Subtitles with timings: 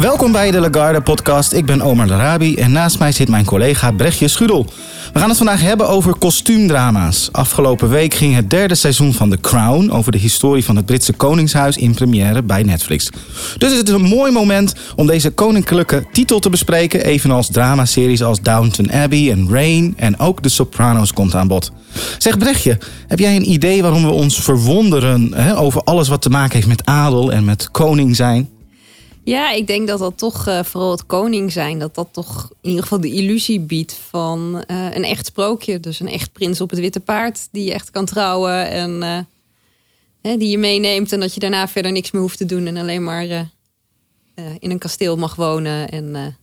[0.00, 1.52] Welkom bij de Lagarde podcast.
[1.52, 4.66] Ik ben Omar Larabi en naast mij zit mijn collega Brechtje Schudel.
[5.12, 7.28] We gaan het vandaag hebben over kostuumdrama's.
[7.32, 11.12] Afgelopen week ging het derde seizoen van The Crown over de historie van het Britse
[11.12, 13.10] Koningshuis in première bij Netflix.
[13.58, 18.40] Dus het is een mooi moment om deze koninklijke titel te bespreken, evenals dramaseries als
[18.40, 21.72] Downton Abbey en Rain en ook The Sopranos komt aan bod.
[22.18, 26.30] Zeg Brechtje, heb jij een idee waarom we ons verwonderen hè, over alles wat te
[26.30, 28.55] maken heeft met adel en met koning zijn?
[29.26, 32.68] Ja, ik denk dat dat toch uh, vooral het koning zijn, dat dat toch in
[32.68, 35.80] ieder geval de illusie biedt van uh, een echt sprookje.
[35.80, 39.18] Dus een echt prins op het witte paard die je echt kan trouwen en uh,
[40.22, 42.76] hè, die je meeneemt en dat je daarna verder niks meer hoeft te doen en
[42.76, 43.24] alleen maar
[44.58, 46.36] in een kasteel mag wonen en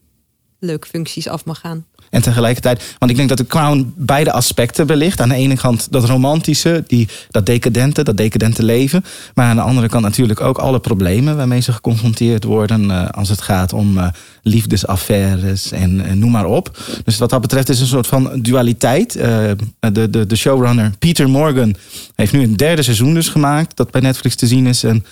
[0.60, 1.86] leuke functies af mag gaan.
[2.14, 5.22] En tegelijkertijd, want ik denk dat de Crown beide aspecten belicht.
[5.22, 9.06] Aan de ene kant dat romantische, die, dat decadente, dat decadente leven.
[9.34, 12.84] Maar aan de andere kant natuurlijk ook alle problemen waarmee ze geconfronteerd worden.
[12.84, 14.08] Uh, als het gaat om uh,
[14.42, 16.78] liefdesaffaires en noem maar op.
[17.04, 19.14] Dus wat dat betreft is een soort van dualiteit.
[19.14, 21.76] de, de, de showrunner Peter Morgan
[22.16, 23.78] heeft nu een derde seizoen dus gemaakt.
[23.78, 24.84] Dat bij Netflix te zien is.
[24.84, 25.06] En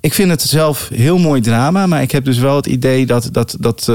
[0.00, 1.86] ik vind het zelf heel mooi drama.
[1.86, 3.92] Maar ik heb dus wel het idee dat, dat, dat,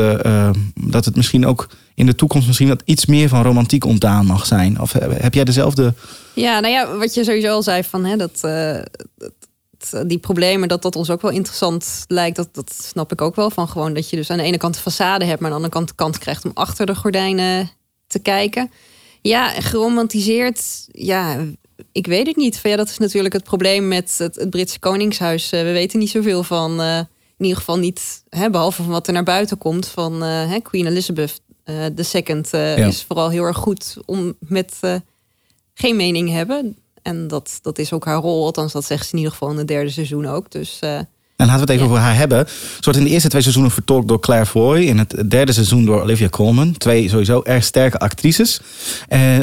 [0.76, 4.45] dat het misschien ook in de toekomst misschien wat iets meer van romantiek ontdaan mag
[4.45, 4.81] zijn?
[4.81, 5.93] Of heb jij dezelfde.
[6.33, 8.77] Ja, nou ja, wat je sowieso al zei van hè, dat, uh,
[9.17, 12.35] dat, die problemen, dat dat ons ook wel interessant lijkt.
[12.35, 14.73] Dat, dat snap ik ook wel van gewoon dat je dus aan de ene kant
[14.83, 17.71] de façade hebt, maar aan de andere kant de kant krijgt om achter de gordijnen
[18.07, 18.71] te kijken.
[19.21, 21.37] Ja, geromantiseerd, ja,
[21.91, 22.59] ik weet het niet.
[22.59, 25.53] Van, ja, dat is natuurlijk het probleem met het, Britse Koningshuis.
[25.53, 26.81] Uh, we weten niet zoveel van.
[26.81, 26.97] Uh,
[27.37, 30.23] in ieder geval niet, hè, behalve van wat er naar buiten komt van
[30.61, 32.86] Queen Elizabeth uh, de second uh, ja.
[32.86, 34.95] is vooral heel erg goed om met uh,
[35.73, 36.77] geen mening hebben.
[37.02, 38.45] En dat, dat is ook haar rol.
[38.45, 40.52] Althans, dat zegt ze in ieder geval in het derde seizoen ook.
[40.52, 40.80] Dus
[41.36, 41.92] en laten we het even ja.
[41.92, 42.48] over haar hebben.
[42.48, 44.77] Ze wordt in de eerste twee seizoenen vertolkt door Claire Foy.
[44.80, 46.77] In het derde seizoen door Olivia Colman.
[46.77, 48.61] Twee sowieso erg sterke actrices.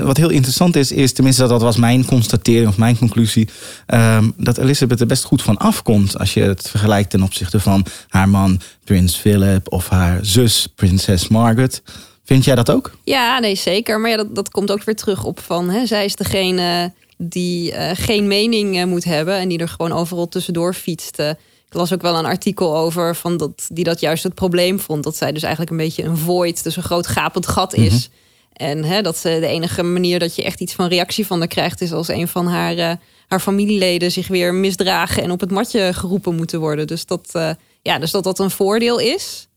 [0.03, 3.49] Wat heel interessant is, is tenminste dat was mijn constatering of mijn conclusie.
[3.87, 6.19] Um, dat Elizabeth er best goed van afkomt.
[6.19, 11.29] Als je het vergelijkt ten opzichte van haar man Prins Philip of haar zus Prinses
[11.29, 11.83] Margaret.
[12.25, 12.91] Vind jij dat ook?
[13.05, 14.01] Ja, nee, zeker.
[14.01, 15.71] Maar ja, dat, dat komt ook weer terug op van...
[15.71, 19.37] Hè, zij is degene die uh, geen mening uh, moet hebben...
[19.37, 21.19] en die er gewoon overal tussendoor fietst.
[21.21, 21.29] Uh,
[21.67, 25.05] ik las ook wel een artikel over van dat, die dat juist het probleem vond.
[25.05, 27.93] Dat zij dus eigenlijk een beetje een void, dus een groot gapend gat is.
[27.93, 28.21] Mm -hmm.
[28.53, 31.49] En hè, dat ze de enige manier dat je echt iets van reactie van haar
[31.49, 31.81] krijgt...
[31.81, 35.23] is als een van haar, haar familieleden zich weer misdragen...
[35.23, 36.87] en op het matje geroepen moeten worden.
[36.87, 39.49] Dus dat, ja, dus dat dat een voordeel is...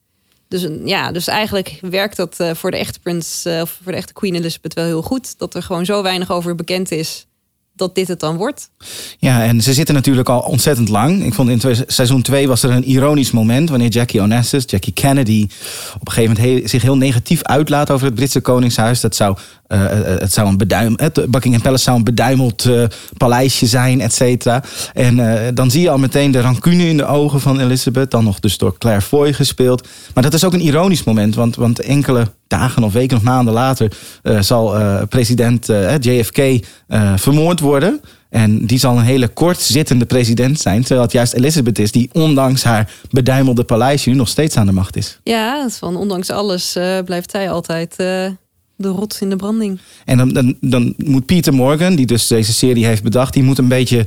[0.48, 3.98] Dus, ja, dus eigenlijk werkt dat uh, voor de echte prins, uh, of voor de
[3.98, 5.38] echte Queen Elizabeth wel heel goed.
[5.38, 7.28] Dat er gewoon zo weinig over bekend is
[7.76, 8.70] dat dit het dan wordt.
[9.18, 11.24] Ja, en ze zitten natuurlijk al ontzettend lang.
[11.24, 15.48] Ik vond in seizoen 2 was er een ironisch moment wanneer Jackie Onassis, Jackie Kennedy,
[15.96, 19.02] op een gegeven moment heel, zich heel negatief uitlaat over het Britse Koningshuis.
[19.02, 22.70] Dat zou, uh, het zou een beduim, het Buckingham Palace zou een beduimeld
[23.18, 24.64] paleisje zijn, et cetera.
[24.94, 28.40] En dan zie je al meteen de rancune in de ogen van Elizabeth, dan nog
[28.40, 29.88] dus door Claire Foy gespeeld.
[30.14, 33.54] Maar dat is ook een ironisch moment, want, want enkele dagen of weken of maanden
[33.54, 33.92] later
[34.40, 34.76] zal
[35.10, 35.68] president
[36.00, 36.66] JFK
[37.16, 38.02] vermoord worden.
[38.30, 40.80] En die zal een hele kort zittende president zijn.
[40.80, 44.72] Terwijl het juist Elizabeth is die ondanks haar beduimelde paleisje nu nog steeds aan de
[44.72, 45.20] macht is.
[45.24, 47.96] Ja, van ondanks alles blijft zij altijd
[48.76, 49.80] de rots in de branding.
[50.06, 53.58] En dan, dan, dan moet Peter Morgan, die dus deze serie heeft bedacht, die moet
[53.58, 54.06] een beetje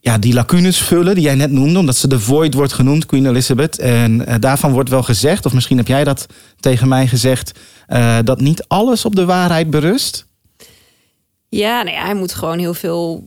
[0.00, 3.26] ja, die lacunes vullen die jij net noemde, omdat ze de void wordt genoemd, Queen
[3.26, 3.78] Elizabeth.
[3.78, 6.26] En uh, daarvan wordt wel gezegd, of misschien heb jij dat
[6.60, 7.58] tegen mij gezegd,
[7.88, 10.26] uh, dat niet alles op de waarheid berust.
[11.48, 13.24] Ja, nou ja, hij moet gewoon heel veel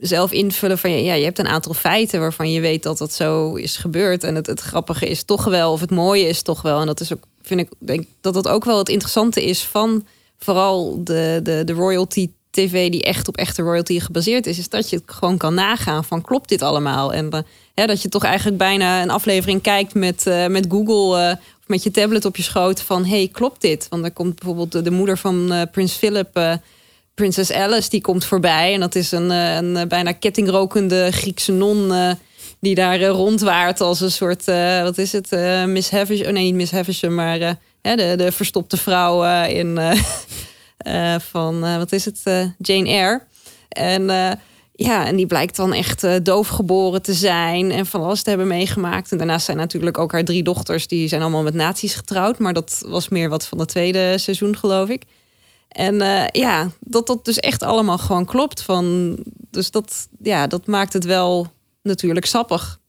[0.00, 3.54] zelf invullen van ja, je hebt een aantal feiten waarvan je weet dat dat zo
[3.54, 4.24] is gebeurd.
[4.24, 6.80] En het, het grappige is toch wel, of het mooie is toch wel.
[6.80, 10.06] En dat is ook, vind ik, denk dat dat ook wel het interessante is van
[10.38, 14.90] vooral de, de, de royalty tv die echt op echte royalty gebaseerd is, is dat
[14.90, 17.12] je het gewoon kan nagaan van klopt dit allemaal?
[17.12, 17.44] En
[17.74, 21.66] ja, dat je toch eigenlijk bijna een aflevering kijkt met, uh, met Google uh, of
[21.66, 23.86] met je tablet op je schoot van hey, klopt dit?
[23.88, 26.60] Want dan komt bijvoorbeeld de, de moeder van Prins Philip,
[27.20, 28.74] Prinses Alice, die komt voorbij.
[28.74, 31.92] En dat is een, een bijna kettingrokende Griekse non
[32.60, 34.44] die daar rondwaart als een soort,
[34.82, 35.30] wat is het,
[35.66, 37.38] Miss Havisham, oh nee, niet Miss Havisham, maar
[37.80, 39.78] de, de verstopte vrouw in...
[41.30, 42.22] Van, wat is het,
[42.58, 43.20] Jane Eyre.
[43.70, 44.30] En eh,
[44.72, 48.28] ja, en die blijkt dan echt uh, doof geboren te zijn en van alles te
[48.28, 49.12] hebben meegemaakt.
[49.12, 52.38] En daarnaast zijn natuurlijk ook haar drie dochters, die zijn allemaal met nazi's getrouwd.
[52.38, 55.02] Maar dat was meer wat van het tweede seizoen, geloof ik.
[55.70, 58.62] En uh, ja, dat dat dus echt allemaal gewoon klopt.
[58.62, 59.16] Van,
[59.50, 61.52] dus dat, ja, dat maakt het wel
[61.82, 62.80] natuurlijk sappig.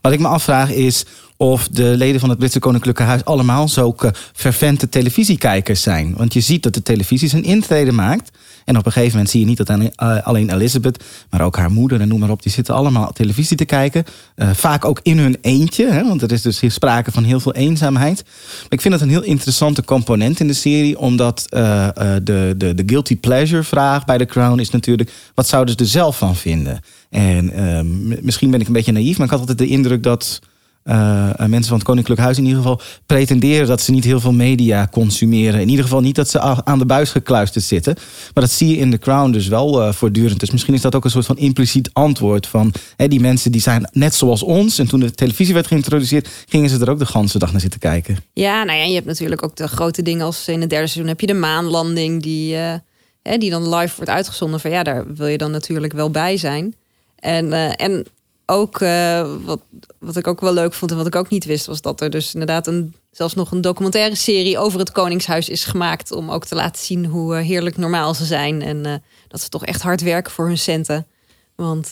[0.00, 1.04] Wat ik me afvraag is
[1.36, 6.14] of de leden van het Britse Koninklijke Huis allemaal zulke vervente televisiekijkers zijn.
[6.16, 8.38] Want je ziet dat de televisie zijn intrede maakt.
[8.64, 11.70] En op een gegeven moment zie je niet dat eh, alleen Elizabeth, maar ook haar
[11.70, 14.04] moeder en noem maar op, die zitten allemaal televisie te kijken.
[14.36, 17.40] Uh, vaak ook in hun eentje, hè, want er is dus hier sprake van heel
[17.40, 18.22] veel eenzaamheid.
[18.24, 21.88] Maar ik vind het een heel interessante component in de serie, omdat uh,
[22.22, 25.90] de, de, de guilty pleasure vraag bij The Crown is natuurlijk, wat zouden ze er
[25.90, 26.80] zelf van vinden?
[27.10, 30.40] En ehm, misschien ben ik een beetje naïef, maar ik had altijd de indruk dat
[30.84, 34.32] uh, mensen van het Koninklijk Huis in ieder geval pretenderen dat ze niet heel veel
[34.32, 35.60] media consumeren.
[35.60, 37.94] In ieder geval niet dat ze aan de buis gekluisterd zitten.
[38.34, 40.40] Maar dat zie je in The Crown dus wel uh, voortdurend.
[40.40, 43.60] Dus misschien is dat ook een soort van impliciet antwoord van hè, die mensen die
[43.60, 44.78] zijn net zoals ons.
[44.78, 47.80] En toen de televisie werd geïntroduceerd, gingen ze er ook de ganse dag naar zitten
[47.80, 48.16] kijken.
[48.32, 51.08] Ja, nou ja, je hebt natuurlijk ook de grote dingen als in het derde seizoen
[51.10, 52.74] heb je de maanlanding die, uh,
[53.22, 54.60] hè, die dan live wordt uitgezonden.
[54.60, 56.74] Van ja, daar wil je dan natuurlijk wel bij zijn.
[57.18, 58.06] En, en
[58.46, 59.60] ook uh, wat,
[59.98, 62.10] wat ik ook wel leuk vond en wat ik ook niet wist, was dat er
[62.10, 66.12] dus inderdaad een, zelfs nog een documentaire serie over het Koningshuis is gemaakt.
[66.12, 68.62] Om ook te laten zien hoe uh, heerlijk normaal ze zijn.
[68.62, 68.94] En uh,
[69.28, 71.06] dat ze toch echt hard werken voor hun centen.
[71.54, 71.90] Want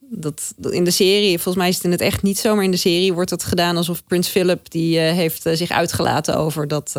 [0.00, 2.70] dat, in de serie, volgens mij is het in het echt niet zo, maar in
[2.70, 6.92] de serie wordt het gedaan alsof Prins Philip die heeft zich uitgelaten over dat.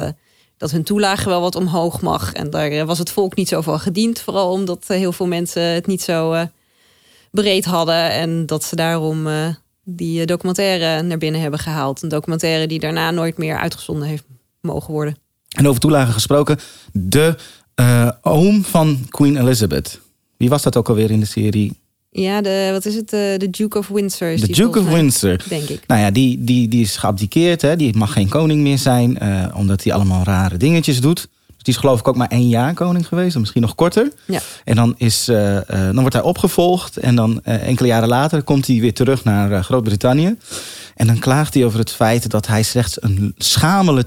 [0.58, 2.34] dat hun toelage wel wat omhoog mag.
[2.34, 4.20] En daar was het volk niet zo van gediend.
[4.20, 6.48] Vooral omdat heel veel mensen het niet zo
[7.42, 8.12] breed hadden.
[8.12, 9.48] En dat ze daarom uh,
[9.84, 12.04] die documentaire naar binnen hebben gehaald.
[12.04, 14.24] Een documentaire die daarna nooit meer uitgezonden heeft
[14.62, 15.18] mogen worden.
[15.50, 16.58] En over toelagen gesproken,
[16.92, 17.36] de
[17.80, 20.00] uh, oom van Queen Elizabeth.
[20.38, 21.74] Wie was dat ook alweer in de serie?
[22.10, 23.10] Ja, de, wat is het?
[23.10, 24.36] De, Duke of Windsor.
[24.36, 25.44] De Duke of Windsor.
[25.50, 25.84] Denk ik.
[25.88, 27.62] Nou ja, die, die, die is geabdiceerd.
[27.62, 27.76] Hè?
[27.76, 29.18] Die mag geen koning meer zijn.
[29.24, 31.28] Uh, omdat hij allemaal rare dingetjes doet.
[31.58, 34.12] Die is geloof ik ook maar één jaar koning geweest, misschien nog korter.
[34.26, 34.40] Ja.
[34.64, 36.98] En dan, is, uh, uh, dan wordt hij opgevolgd.
[36.98, 40.36] En dan uh, enkele jaren later komt hij weer terug naar Groot-Brittannië.
[40.96, 44.06] En dan klaagt hij over het feit dat hij slechts een schamele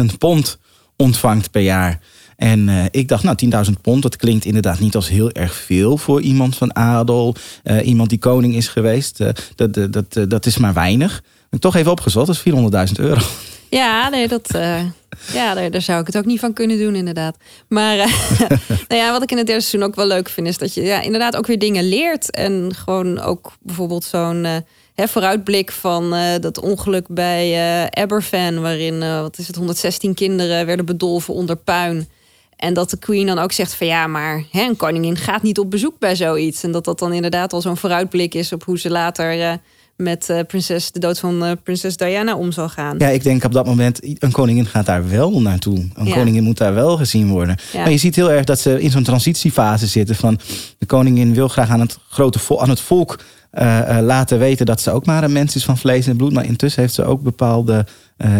[0.00, 0.58] 10.000 pond
[0.96, 2.00] ontvangt per jaar.
[2.36, 5.96] En uh, ik dacht, nou, 10.000 pond, dat klinkt inderdaad niet als heel erg veel
[5.96, 7.34] voor iemand van adel.
[7.64, 9.20] Uh, iemand die koning is geweest.
[9.20, 11.22] Uh, dat, dat, dat, dat is maar weinig.
[11.50, 13.20] Ik toch even opgezocht, dat is 400.000 euro.
[13.70, 14.50] Ja, nee, dat,
[15.32, 17.36] ja daar, zou ik het ook niet van kunnen doen, inderdaad.
[17.68, 18.06] Maar uh,
[18.88, 20.82] nou ja, wat ik in het derde seizoen ook wel leuk vind, is dat je
[20.82, 22.30] ja, inderdaad ook weer dingen leert.
[22.30, 24.46] En gewoon ook bijvoorbeeld zo'n
[24.94, 31.34] hè, vooruitblik van dat ongeluk bij Aberfan, waarin wat is het, 116 kinderen werden bedolven
[31.34, 32.08] onder puin.
[32.58, 35.58] En dat de Queen dan ook zegt van ja, maar hè, een koningin gaat niet
[35.58, 36.62] op bezoek bij zoiets.
[36.62, 39.58] En dat dat dan inderdaad al zo'n vooruitblik is op hoe ze later
[39.98, 42.94] met uh, prinses, de dood van uh, prinses Diana om zal gaan.
[42.98, 45.78] Ja, ik denk op dat moment, een koningin gaat daar wel naartoe.
[45.94, 46.14] Een ja.
[46.14, 47.56] koningin moet daar wel gezien worden.
[47.72, 47.80] Ja.
[47.80, 50.40] Maar je ziet heel erg dat ze in zo'n transitiefase zitten van
[50.78, 53.18] de koningin wil graag aan het grote volk, aan het volk
[53.52, 56.32] uh, laten weten dat ze ook maar een mens is van vlees en bloed.
[56.32, 57.86] Maar intussen heeft ze ook bepaalde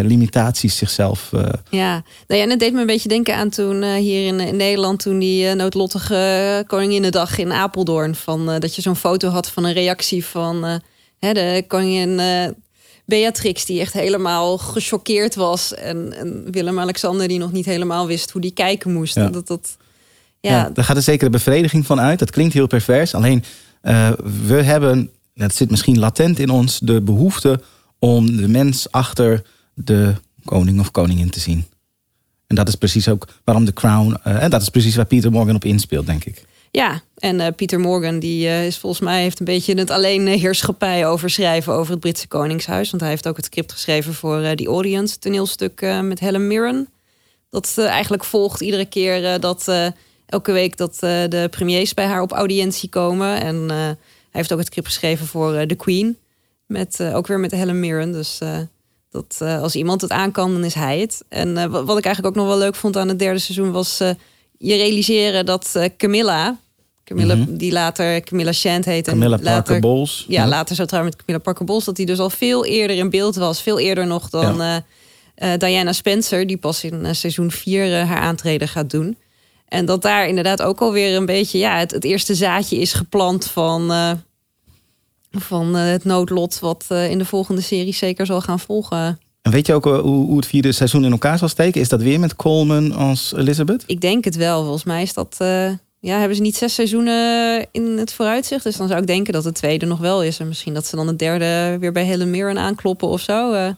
[0.02, 1.30] limitaties zichzelf.
[1.70, 1.90] Ja,
[2.26, 5.00] nou ja, en het deed me een beetje denken aan toen hier in, in, Nederland,
[5.00, 8.14] toen die noodlottige Koninginnedag in Apeldoorn.
[8.14, 10.80] Van, dat je zo'n foto had van een reactie van
[11.18, 12.48] Hè, de koningin uh,
[13.04, 15.74] Beatrix, die echt helemaal gechoqueerd was.
[15.74, 19.14] En, en Willem-Alexander, die nog niet helemaal wist hoe die kijken moest.
[19.14, 19.28] Ja.
[19.28, 19.76] Dat, dat,
[20.40, 20.50] ja.
[20.50, 20.70] ja.
[20.70, 22.18] daar gaat een zekere bevrediging van uit.
[22.18, 23.14] Dat klinkt heel pervers.
[23.14, 23.44] Alleen,
[23.82, 24.10] uh,
[24.46, 27.60] we hebben, dat zit misschien latent in ons, de behoefte
[27.98, 29.42] om de mens achter
[29.74, 31.64] de koning of koningin te zien.
[32.46, 35.30] En dat is precies ook waarom de Crown, uh, en dat is precies waar Peter
[35.30, 36.44] Morgan op inspeelt, denk ik.
[36.70, 40.26] Ja, en uh, Pieter Morgan die uh, is volgens mij heeft een beetje het alleen
[40.26, 42.90] heerschappij over schrijven over het Britse Koningshuis.
[42.90, 46.88] Want hij heeft ook het script geschreven voor uh, The Audience, toneelstuk met Helen Mirren.
[47.50, 49.72] Dat eigenlijk volgt iedere keer dat
[50.26, 53.40] elke week dat de premiers bij haar op audiëntie komen.
[53.40, 53.96] En hij
[54.30, 56.18] heeft ook het script geschreven voor The Queen.
[56.66, 58.12] Met, ook weer met Helen Mirren.
[58.12, 58.40] Dus
[59.10, 61.24] dat als iemand het aan kan, dan is hij het.
[61.28, 64.00] En wat ik eigenlijk ook nog wel leuk vond aan het derde seizoen was
[64.58, 66.58] je realiseren dat Camilla,
[67.08, 67.56] Camilla, mm -hmm.
[67.56, 69.06] die later Camilla Shand heet.
[69.06, 70.24] Camilla en later, Parker Bowles.
[70.28, 71.84] Ja, ja, later zo trouwens met Camilla Parker Bowles.
[71.84, 73.62] Dat die dus al veel eerder in beeld was.
[73.62, 74.84] Veel eerder nog dan ja.
[75.36, 76.46] uh, uh, Diana Spencer.
[76.46, 79.16] Die pas in seizoen 4 haar aantreden gaat doen.
[79.68, 81.58] En dat daar inderdaad ook alweer een beetje...
[81.58, 83.92] Ja, het, het eerste zaadje is geplant van,
[85.30, 86.58] van het noodlot...
[86.58, 89.18] wat in de volgende serie zeker zal gaan volgen.
[89.42, 91.80] En weet je ook hoe, hoe het vierde seizoen in elkaar zal steken?
[91.80, 93.84] Is dat weer met Coleman als Elizabeth?
[93.86, 94.62] Ik denk het wel.
[94.62, 95.36] Volgens mij is dat
[96.00, 98.64] ja, hebben ze niet zes seizoenen in het vooruitzicht.
[98.64, 100.38] Dus dan zou ik denken dat het tweede nog wel is.
[100.38, 103.52] En misschien dat ze dan het derde weer bij Helen Mirren aankloppen of zo.
[103.52, 103.68] eh.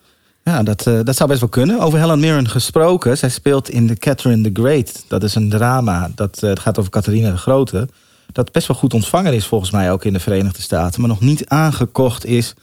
[0.44, 1.80] Ja, dat, eh, dat zou best wel kunnen.
[1.80, 3.18] Over Helen Mirren gesproken.
[3.18, 5.04] Zij speelt in The Catherine the Great.
[5.08, 6.10] Dat is een drama.
[6.14, 7.88] Dat eh, het gaat over Catharina de Grote.
[8.32, 11.00] Dat best wel goed ontvangen is volgens mij ook in de Verenigde Staten.
[11.00, 12.54] Maar nog niet aangekocht is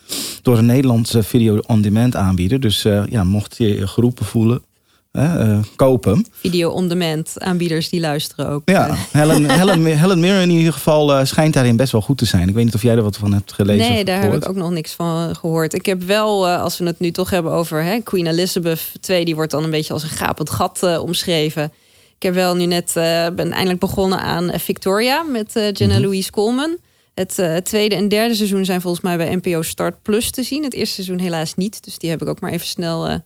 [0.42, 2.60] door een Nederlandse video-on-demand aanbieder.
[2.60, 4.62] Dus eh, ja, mocht je je geroepen voelen,
[5.12, 6.26] eh, koop hem.
[6.32, 8.62] Video-on-demand aanbieders die luisteren ook.
[8.66, 12.26] Ja, Helen, Helen, Helen Mirren in ieder geval eh, schijnt daarin best wel goed te
[12.26, 12.48] zijn.
[12.48, 14.56] Ik weet niet of jij er wat van hebt gelezen Nee, daar heb ik ook
[14.56, 15.74] nog niks van gehoord.
[15.74, 19.36] Ik heb wel, als we het nu toch hebben over hè, Queen Elizabeth II, die
[19.36, 21.72] wordt dan een beetje als een gapend gat omschreven.
[22.18, 25.94] Ik heb wel nu net, eh, ben eindelijk begonnen aan eh, Victoria met eh Jenna
[25.94, 26.04] Mhm.
[26.04, 26.78] Louise Coleman.
[27.14, 30.64] Het tweede en derde seizoen zijn volgens mij bij NPO Start Plus te zien.
[30.64, 33.22] Het eerste seizoen helaas niet, dus die heb ik ook maar even snel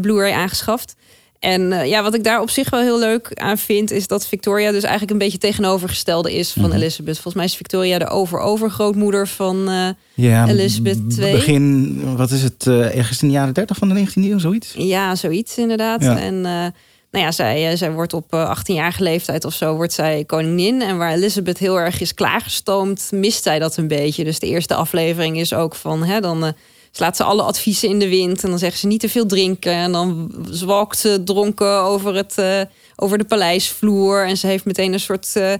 [0.00, 0.94] Blu-ray aangeschaft.
[1.38, 4.70] En ja, wat ik daar op zich wel heel leuk aan vind, is dat Victoria
[4.70, 6.72] dus eigenlijk een beetje tegenovergestelde is van Mhm.
[6.76, 7.14] Elizabeth.
[7.14, 11.32] Volgens mij is Victoria de over-overgrootmoeder van eh, Ja, Elizabeth II.
[11.32, 14.74] Begin, wat is het, ergens in de jaren 30 van de 19e eeuw, zoiets?
[14.76, 16.02] Ja, zoiets inderdaad.
[16.02, 16.18] Ja.
[16.18, 16.66] En eh,
[17.10, 20.82] nou ja, zij, eh, zij wordt op eh, 18-jarige leeftijd of zo wordt zij koningin.
[20.82, 24.24] En waar Elizabeth heel erg is klaargestoomd, mist zij dat een beetje.
[24.24, 26.52] Dus de eerste aflevering is ook van, hè, dan eh,
[26.90, 28.42] slaat ze alle adviezen in de wind.
[28.42, 29.72] En dan zeggen ze niet te veel drinken.
[29.72, 32.60] En dan zwalkt ze dronken over, het, eh,
[32.96, 34.26] over de paleisvloer.
[34.26, 35.52] En ze heeft meteen een soort eh,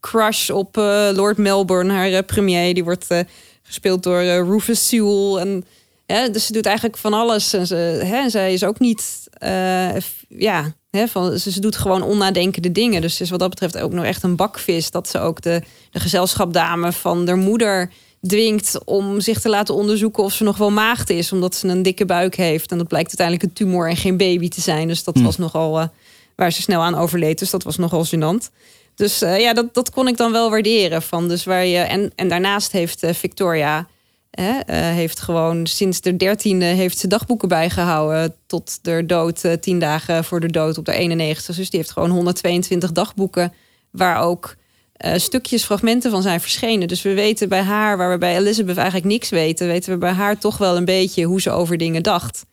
[0.00, 2.74] crush op eh, Lord Melbourne, haar eh, premier.
[2.74, 3.18] Die wordt eh,
[3.62, 5.62] gespeeld door eh, Rufus Sewell.
[6.06, 7.52] En dus ze doet eigenlijk van alles.
[7.52, 9.96] En ze, hè, zij is ook niet, eh,
[10.28, 10.74] ja,
[11.08, 13.00] van, ze, ze doet gewoon onnadenkende dingen.
[13.00, 14.90] Dus is wat dat betreft ook nog echt een bakvis.
[14.90, 17.90] Dat ze ook de, de gezelschapdame van haar moeder
[18.26, 21.82] dwingt om zich te laten onderzoeken of ze nog wel maagd is, omdat ze een
[21.82, 22.70] dikke buik heeft.
[22.70, 24.88] En dat blijkt uiteindelijk een tumor en geen baby te zijn.
[24.88, 25.86] Dus dat was nogal eh,
[26.36, 27.38] waar ze snel aan overleed.
[27.38, 28.50] Dus dat was nogal gênant.
[28.94, 31.02] Dus eh, ja, dat, dat kon ik dan wel waarderen.
[31.02, 33.86] Van, dus waar je, en, en daarnaast heeft eh, Victoria
[34.34, 39.78] eh, heeft gewoon sinds de dertiende heeft ze dagboeken bijgehouden tot de dood, eh, tien
[39.78, 41.56] dagen voor de dood op de 91.
[41.56, 43.52] Dus die heeft gewoon 122 dagboeken
[43.90, 44.56] waar ook
[44.94, 46.88] eh, stukjes, fragmenten van zijn verschenen.
[46.88, 50.12] Dus we weten bij haar, waar we bij Elizabeth eigenlijk niks weten, weten we bij
[50.12, 52.46] haar toch wel een beetje hoe ze over dingen dacht.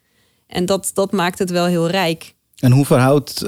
[0.48, 2.34] En dat, dat maakt het wel heel rijk.
[2.60, 3.44] En hoe verhoudt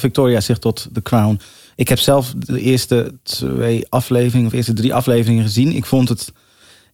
[0.00, 1.40] Victoria zich tot The Crown?
[1.76, 5.72] Ik heb zelf de eerste twee afleveringen, of eerste drie afleveringen gezien.
[5.72, 6.32] Ik vond het,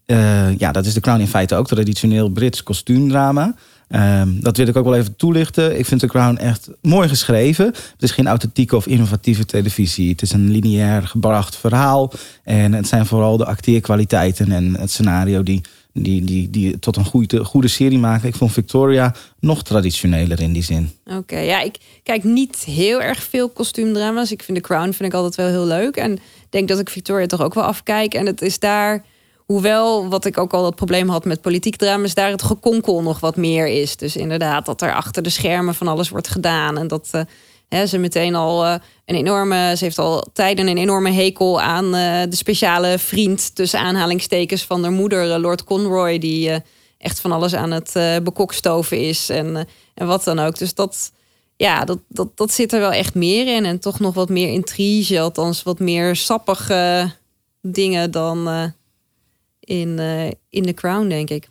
[0.06, 3.54] eh, ja, dat is The Crown in feite ook, traditioneel Brits kostuumdrama.
[3.88, 5.78] Ehm, dat wil ik ook wel even toelichten.
[5.78, 7.66] Ik vind The Crown echt mooi geschreven.
[7.66, 10.10] Het is geen authentieke of innovatieve televisie.
[10.10, 12.12] Het is een lineair gebracht verhaal.
[12.42, 15.60] En het zijn vooral de acteerkwaliteiten en het scenario die,
[15.92, 18.28] die, die, die tot een goede, goede serie maken.
[18.28, 20.90] Ik vond Victoria nog traditioneler in die zin.
[21.04, 24.32] Oké, ja, ik kijk niet heel erg veel kostuumdrama's.
[24.32, 25.96] Ik vind The Crown vind ik altijd wel heel leuk.
[25.96, 26.18] En
[26.50, 28.14] denk dat ik Victoria toch ook wel afkijk.
[28.14, 29.04] En het is daar,
[29.46, 33.20] hoewel wat ik ook al dat probleem had met politiek drama's, daar het gekonkel nog
[33.20, 33.96] wat meer is.
[33.96, 36.78] Dus inderdaad, dat er achter de schermen van alles wordt gedaan.
[36.78, 37.20] En dat eh,
[37.68, 38.74] hè, ze meteen al eh,
[39.04, 43.80] een enorme, ze heeft al tijden een enorme hekel aan eh, de speciale vriend tussen
[43.80, 46.50] aanhalingstekens van haar moeder, Lord Conroy, die
[46.98, 47.92] echt van alles aan het
[48.24, 50.58] bekokstoven is en, en wat dan ook.
[50.58, 51.12] Dus dat,
[51.56, 53.64] ja, dat, dat, dat zit er wel echt meer in.
[53.64, 57.10] En toch nog wat meer intrige, althans wat meer sappige
[57.60, 58.72] dingen dan
[59.66, 61.48] in, eh, in The Crown, denk ik.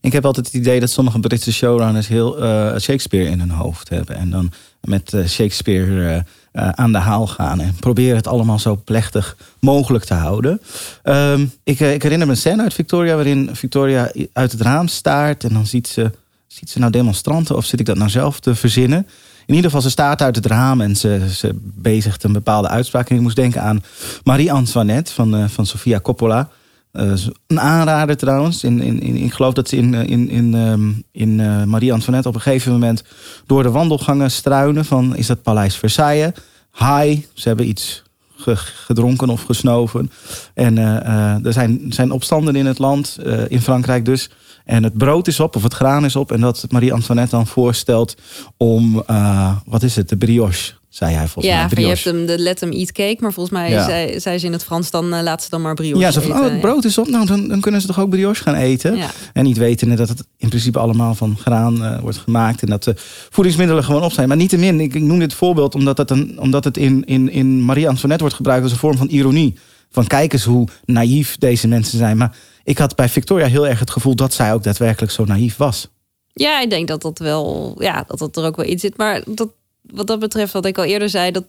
[0.00, 3.88] Ik heb altijd het idee dat sommige Britse showrunners heel eh, Shakespeare in hun hoofd
[3.88, 4.16] hebben.
[4.16, 7.60] En dan met eh, Shakespeare aan de haal gaan.
[7.60, 10.60] En proberen het allemaal zo plechtig mogelijk te houden.
[11.02, 15.44] Ehm, ik, ik herinner me een scène uit Victoria waarin Victoria uit het raam staart.
[15.44, 16.10] En dan ziet ze,
[16.46, 19.06] ziet ze nou demonstranten of zit ik dat nou zelf te verzinnen?
[19.46, 23.10] In ieder geval, ze staat uit het raam en ze, ze bezigt een bepaalde uitspraak.
[23.10, 23.84] En ik moest denken aan
[24.24, 26.48] Marie-Antoinette van, eh, van Sofia Coppola.
[26.92, 27.12] Eh,
[27.46, 28.64] een aanrader trouwens.
[28.64, 32.34] In, in, in, ik geloof dat ze in, in, in, ehm, in eh, Marie-Antoinette op
[32.34, 33.04] een gegeven moment
[33.46, 36.32] door de wandelgangen struinen van is dat Paleis Versailles.
[36.78, 38.02] Hi, ze hebben iets
[38.36, 40.10] ge- gedronken of gesnoven.
[40.54, 40.96] En eh,
[41.34, 44.30] eh, er zijn, zijn opstanden in het land, eh, in Frankrijk dus.
[44.64, 46.32] En het brood is op, of het graan is op.
[46.32, 48.16] En dat Marie-Antoinette dan voorstelt
[48.56, 51.68] om, eh, wat is het, de brioche, zei hij volgens ja, mij.
[51.68, 53.84] van je hebt hem de let hem eat cake, maar volgens mij Ja.
[53.84, 56.20] zei, zei ze in het Frans dan eh, laat ze dan maar brioche Ja, zo
[56.20, 57.08] van, oh, het brood is op.
[57.08, 58.96] Nou, dan, dan kunnen ze toch ook brioche gaan eten.
[58.96, 59.10] Ja.
[59.32, 62.62] En niet wetende dat het in principe allemaal van graan eh, wordt gemaakt.
[62.62, 62.94] En dat de
[63.30, 64.28] voedingsmiddelen gewoon op zijn.
[64.28, 67.64] Maar niettemin, ik, ik noem dit voorbeeld omdat het, een, omdat het in, in, in
[67.64, 69.54] Marie-Antoinette wordt gebruikt als een vorm van ironie.
[69.90, 72.16] Van kijk eens hoe naïef deze mensen zijn.
[72.16, 75.56] Maar ik had bij Victoria heel erg het gevoel dat zij ook daadwerkelijk zo naïef
[75.56, 75.88] was.
[76.32, 78.96] Ja, ik denk dat dat wel, ja, dat dat er ook wel in zit.
[78.96, 79.48] Maar dat,
[79.92, 81.44] wat dat betreft, wat ik al eerder zei, dat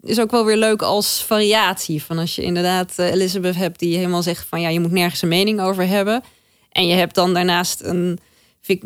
[0.00, 2.02] is ook wel weer leuk als variatie.
[2.04, 5.22] Van als je inderdaad eh, Elizabeth hebt die helemaal zegt van ja, je moet nergens
[5.22, 6.22] een mening over hebben.
[6.70, 8.18] En je hebt dan daarnaast een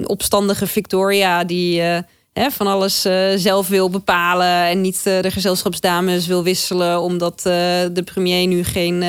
[0.05, 1.99] opstandige Victoria die eh,
[2.33, 8.03] hè, van alles eh, zelf wil bepalen en niet de gezelschapsdames wil wisselen omdat de
[8.05, 9.05] premier nu geen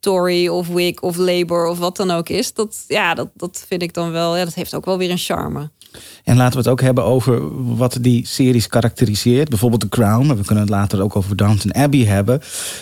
[0.00, 2.54] Tory of Whig of Labour of wat dan ook is.
[2.54, 5.18] Dat, ja, dat, dat vind ik dan wel, ja, dat heeft ook wel weer een
[5.18, 5.70] charme.
[6.24, 7.40] En laten we het ook hebben over
[7.76, 9.48] wat die series karakteriseert.
[9.48, 12.40] Bijvoorbeeld The Crown, maar we kunnen het later ook over Downton Abbey hebben.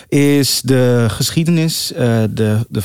[0.09, 2.81] Is de geschiedenis, eh, de, de,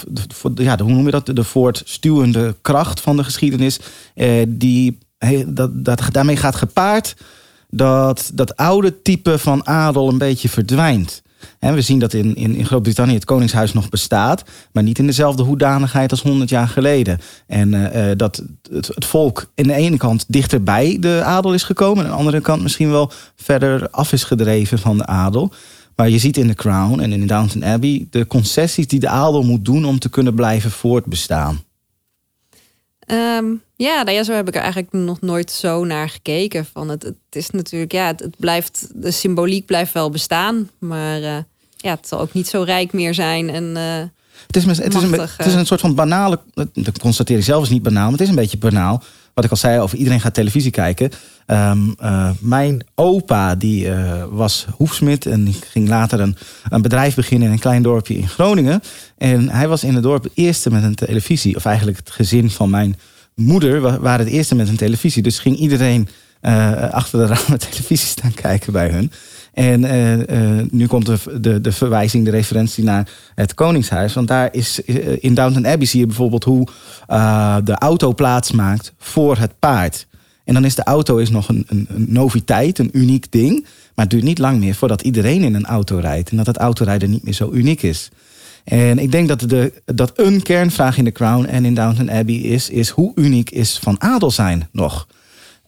[0.54, 1.26] de, ja, hoe noem je dat?
[1.26, 3.80] De voortstuwende kracht van de geschiedenis.
[4.14, 4.98] eh, die,
[5.46, 7.14] dat, daarmee gaat gepaard
[7.70, 11.22] dat dat oude type van adel een beetje verdwijnt.
[11.58, 15.06] Hè, we zien dat in, in, in Groot-Brittannië het Koningshuis nog bestaat, maar niet in
[15.06, 17.18] dezelfde hoedanigheid als 100 jaar geleden.
[17.46, 21.54] En eh, eh, dat het, het volk aan de ene kant dichter bij de adel
[21.54, 25.06] is gekomen, en aan de andere kant misschien wel verder af is gedreven van de
[25.06, 25.52] adel.
[25.96, 29.42] Maar je ziet in The Crown en in Downton Abbey de concessies die de adel
[29.42, 31.60] moet doen om te kunnen blijven voortbestaan.
[33.06, 33.44] Ehm,
[33.76, 36.66] ja, nou ja, zo heb ik er eigenlijk nog nooit zo naar gekeken.
[36.72, 41.22] Van het, het is natuurlijk, ja, het, het blijft, de symboliek blijft wel bestaan, maar
[41.22, 41.36] eh,
[41.76, 43.50] ja, het zal ook niet zo rijk meer zijn.
[43.50, 43.98] En eh,
[44.46, 45.58] Het is, het, is een, het is eh.
[45.58, 46.40] een soort van banale.
[46.72, 49.02] Dat constateer ik zelf is niet banaal, maar het is een beetje banaal.
[49.36, 51.10] Wat ik al zei over iedereen gaat televisie kijken.
[51.46, 56.36] Ehm, eh, mijn opa die eh, was hoefsmid en ging later een,
[56.68, 58.80] een bedrijf beginnen in een klein dorpje in Groningen.
[59.18, 61.56] En hij was in het dorp het eerste met een televisie.
[61.56, 62.96] Of eigenlijk het gezin van mijn
[63.34, 65.22] moeder wa- waren het eerste met een televisie.
[65.22, 66.08] Dus ging iedereen
[66.40, 69.12] eh, achter de ramen televisie staan kijken bij hun.
[69.56, 74.14] En eh, eh, nu komt de, de, de verwijzing, de referentie naar het Koningshuis.
[74.14, 76.66] Want daar is eh, in Downton Abbey zie je bijvoorbeeld hoe
[77.64, 80.06] de auto plaats maakt voor het paard.
[80.44, 83.62] En dan is de auto is nog een, een, een noviteit, een uniek ding.
[83.94, 86.30] Maar het duurt niet lang meer voordat iedereen in een auto rijdt.
[86.30, 88.10] En dat het autorijden niet meer zo uniek is.
[88.64, 92.36] En ik denk dat, de, dat een kernvraag in The Crown en in Downton Abbey
[92.36, 92.70] is...
[92.70, 95.06] is hoe uniek is van adel zijn nog?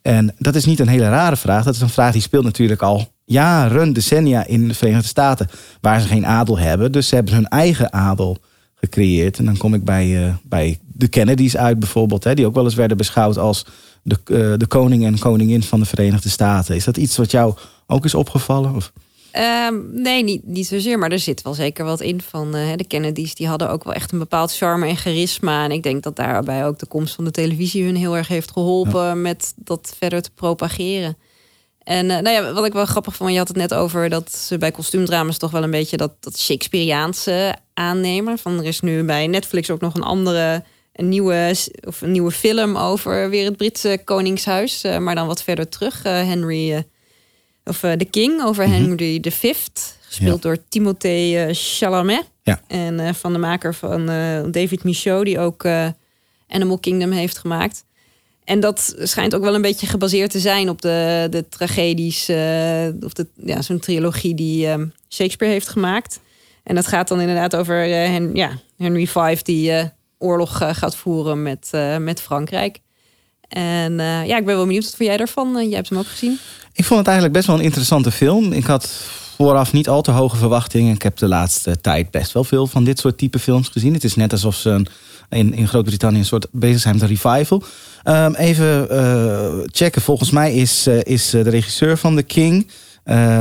[0.03, 1.65] En dat is niet een hele rare vraag.
[1.65, 5.49] Dat is een vraag die speelt natuurlijk al jaren, decennia in de Verenigde Staten.
[5.81, 6.93] Waar ze geen adel hebben.
[6.93, 8.39] Dus ze hebben hun eigen adel
[8.75, 9.39] gecreëerd.
[9.39, 12.25] En dan kom ik bij, eh, bij de Kennedys uit bijvoorbeeld.
[12.25, 13.67] Hè, die ook wel eens werden beschouwd als
[14.03, 16.75] de, eh, de koning en koningin van de Verenigde Staten.
[16.75, 17.55] Is dat iets wat jou
[17.87, 18.75] ook is opgevallen?
[18.75, 18.93] Of?
[19.31, 22.85] Ehm, nee, niet, niet zozeer, maar er zit wel zeker wat in van eh, de
[22.87, 23.35] Kennedys.
[23.35, 25.65] Die hadden ook wel echt een bepaald charme en charisma.
[25.65, 28.51] En ik denk dat daarbij ook de komst van de televisie hun heel erg heeft
[28.51, 31.17] geholpen met dat verder te propageren.
[31.89, 34.35] En eh, nou ja, wat ik wel grappig vond, je had het net over dat
[34.35, 38.39] ze bij kostuumdramas toch wel een beetje dat, dat Shakespeareaanse aannemen.
[38.39, 42.31] Van er is nu bij Netflix ook nog een andere, een nieuwe, of een nieuwe
[42.31, 44.85] film over weer het Britse Koningshuis.
[44.85, 46.05] eh, maar dan wat verder terug.
[46.05, 46.87] eh, Henry,
[47.65, 49.55] of The King, over Henry V.
[50.01, 52.31] Gespeeld door Timothée Chalamet.
[52.43, 52.61] Ja.
[52.67, 54.07] En van de maker van
[54.51, 55.67] David Michaud, die ook
[56.49, 57.85] Animal Kingdom heeft gemaakt.
[58.49, 62.87] En dat schijnt ook wel een beetje gebaseerd te zijn op de, de tragedies, eh,
[63.01, 64.75] of de, ja, zo'n trilogie die eh,
[65.09, 66.21] Shakespeare heeft gemaakt.
[66.63, 69.85] En dat gaat dan inderdaad over eh, ja, Henry V die eh,
[70.19, 72.79] oorlog gaat voeren met, met Frankrijk.
[73.49, 75.53] En ja, ik ben wel benieuwd wat vond jij daarvan.
[75.53, 76.39] Jij hebt hem ook gezien.
[76.73, 78.53] Ik vond het eigenlijk best wel een interessante film.
[78.53, 78.91] Ik had
[79.39, 80.95] vooraf niet al te hoge verwachtingen.
[80.95, 83.93] Ik heb de laatste tijd best wel veel van dit soort type films gezien.
[83.93, 84.87] Het is net alsof ze een,
[85.29, 87.63] in, in Groot-Brittannië een soort bezig zijn met een revival.
[88.03, 90.03] Ehm, even eh, checken.
[90.03, 92.71] Volgens mij is, eh, is eh, de regisseur van The King,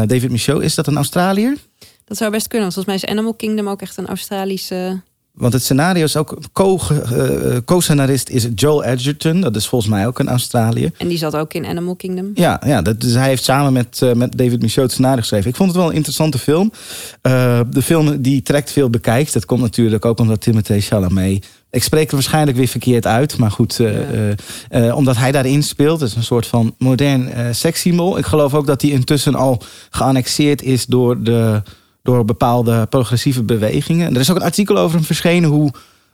[0.05, 1.57] David Michaud, is dat een Australiër?
[2.05, 2.71] Dat zou best kunnen.
[2.71, 5.01] Volgens mij is Animal Kingdom ook echt een Australische...
[5.37, 6.37] Want het scenario is ook.
[6.53, 9.41] co- eh, Co-scenarist is Joel Edgerton.
[9.41, 10.91] Dat is volgens mij ook een Australiër.
[10.97, 12.31] En die zat ook in Animal Kingdom.
[12.33, 15.49] Ja, ja dat, dus hij heeft samen met, eh, met David Michaud het scenario geschreven.
[15.49, 16.71] Ik vond het wel een interessante film.
[17.21, 19.31] Eh, de film die trekt veel bekijks.
[19.31, 21.45] Dat komt natuurlijk ook omdat Timothée Chalamet...
[21.71, 23.37] Ik spreek het waarschijnlijk weer verkeerd uit.
[23.37, 24.33] Maar goed, eh, Ja.
[24.69, 25.99] eh, eh, omdat hij daarin speelt.
[25.99, 28.17] Het is een soort van modern eh sekssymbool.
[28.17, 31.61] Ik geloof ook dat hij intussen al geannexeerd is door, de,
[32.07, 34.13] door bepaalde progressieve bewegingen.
[34.13, 35.49] Er is ook een artikel over hem verschenen...
[35.49, 35.71] hoe,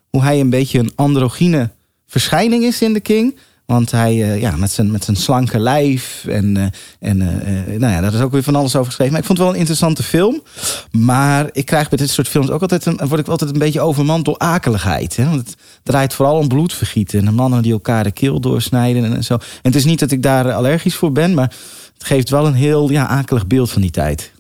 [0.09, 1.69] hoe hij een beetje een androgyne
[2.07, 3.35] verschijning is in The King...
[3.65, 6.63] Want hij, eh, ja, met zijn, met zijn slanke lijf en, eh,
[7.09, 9.11] en eh, nou ja, daar is ook weer van alles over geschreven.
[9.11, 10.43] Maar ik vond het wel een interessante film.
[10.91, 13.81] Maar ik krijg bij dit soort films ook altijd een, word ik altijd een beetje
[13.81, 15.15] overmand door akeligheid.
[15.15, 15.25] Hè?
[15.25, 19.23] Want het draait vooral om bloedvergieten en de mannen die elkaar de keel doorsnijden en
[19.23, 19.33] zo.
[19.33, 21.53] En het is niet dat ik daar allergisch voor ben, maar
[21.93, 24.31] het geeft wel een heel ja, akelig beeld van die tijd.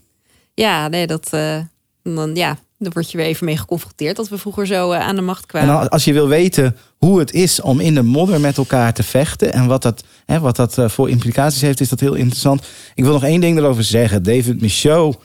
[0.53, 1.27] Ja, nee, dat...
[1.31, 1.57] eh,
[2.03, 4.15] dan, ja, daar word je weer even mee geconfronteerd...
[4.15, 5.79] dat we vroeger zo eh, aan de macht En kwamen.
[5.79, 9.03] al- als je wil weten hoe het is om in de modder met elkaar te
[9.03, 12.63] vechten en wat dat, hè, wat dat eh, voor implicaties heeft, is dat heel interessant.
[12.95, 14.23] Ik wil nog één ding erover zeggen.
[14.23, 15.17] David Michaud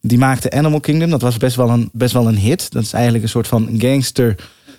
[0.00, 1.10] Die maakte Animal Kingdom.
[1.10, 2.70] Dat was best wel een, best wel een hit.
[2.72, 4.34] Dat is eigenlijk een soort van gangster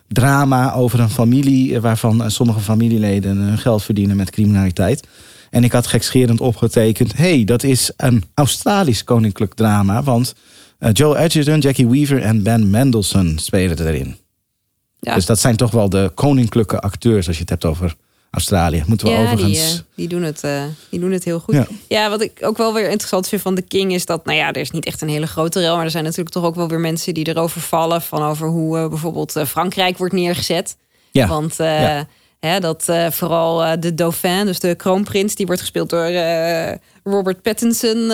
[0.08, 1.80] drama over een familie...
[1.82, 5.08] waarvan sommige familieleden hun geld verdienen met criminaliteit.
[5.54, 7.18] En ik had gekscherend opgetekend...
[7.18, 10.04] hey, dat is een Australisch koninklijk drama.
[10.04, 10.34] Want
[10.80, 14.18] eh, Joe Edgerton, Jackie Weaver en Ben Mendelsohn spelen erin.
[15.00, 15.16] Ja.
[15.16, 17.28] Dus dat zijn toch wel de koninklijke acteurs...
[17.28, 17.96] als je het hebt over
[18.32, 18.84] Australië.
[18.88, 19.74] Moeten we ja, die, overigens...
[19.74, 21.56] eh, die, doen het, eh, die doen het heel goed.
[21.56, 21.68] Ja.
[21.88, 22.10] Ja.
[22.10, 24.62] wat ik ook wel weer interessant vind van The King is dat, nou ja, er
[24.62, 26.80] is niet echt een hele grote rel, maar er zijn natuurlijk toch ook wel weer
[26.80, 30.78] mensen die erover vallen van over hoe bijvoorbeeld Frankrijk wordt neergezet.
[31.12, 31.28] Ja.
[31.28, 32.08] Want Ja.
[32.60, 37.42] Dat eh, vooral eh, de dauphin, dus de kroonprins, die wordt gespeeld door eh, Robert
[37.42, 38.12] Pattinson.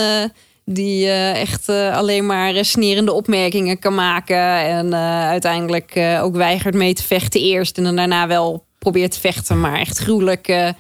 [0.66, 4.38] die echt alleen maar snerende opmerkingen kan maken.
[4.56, 4.96] En
[5.30, 7.78] uiteindelijk ook weigert mee te vechten eerst.
[7.78, 10.74] En dan daarna wel probeert te vechten, maar echt gruwelijk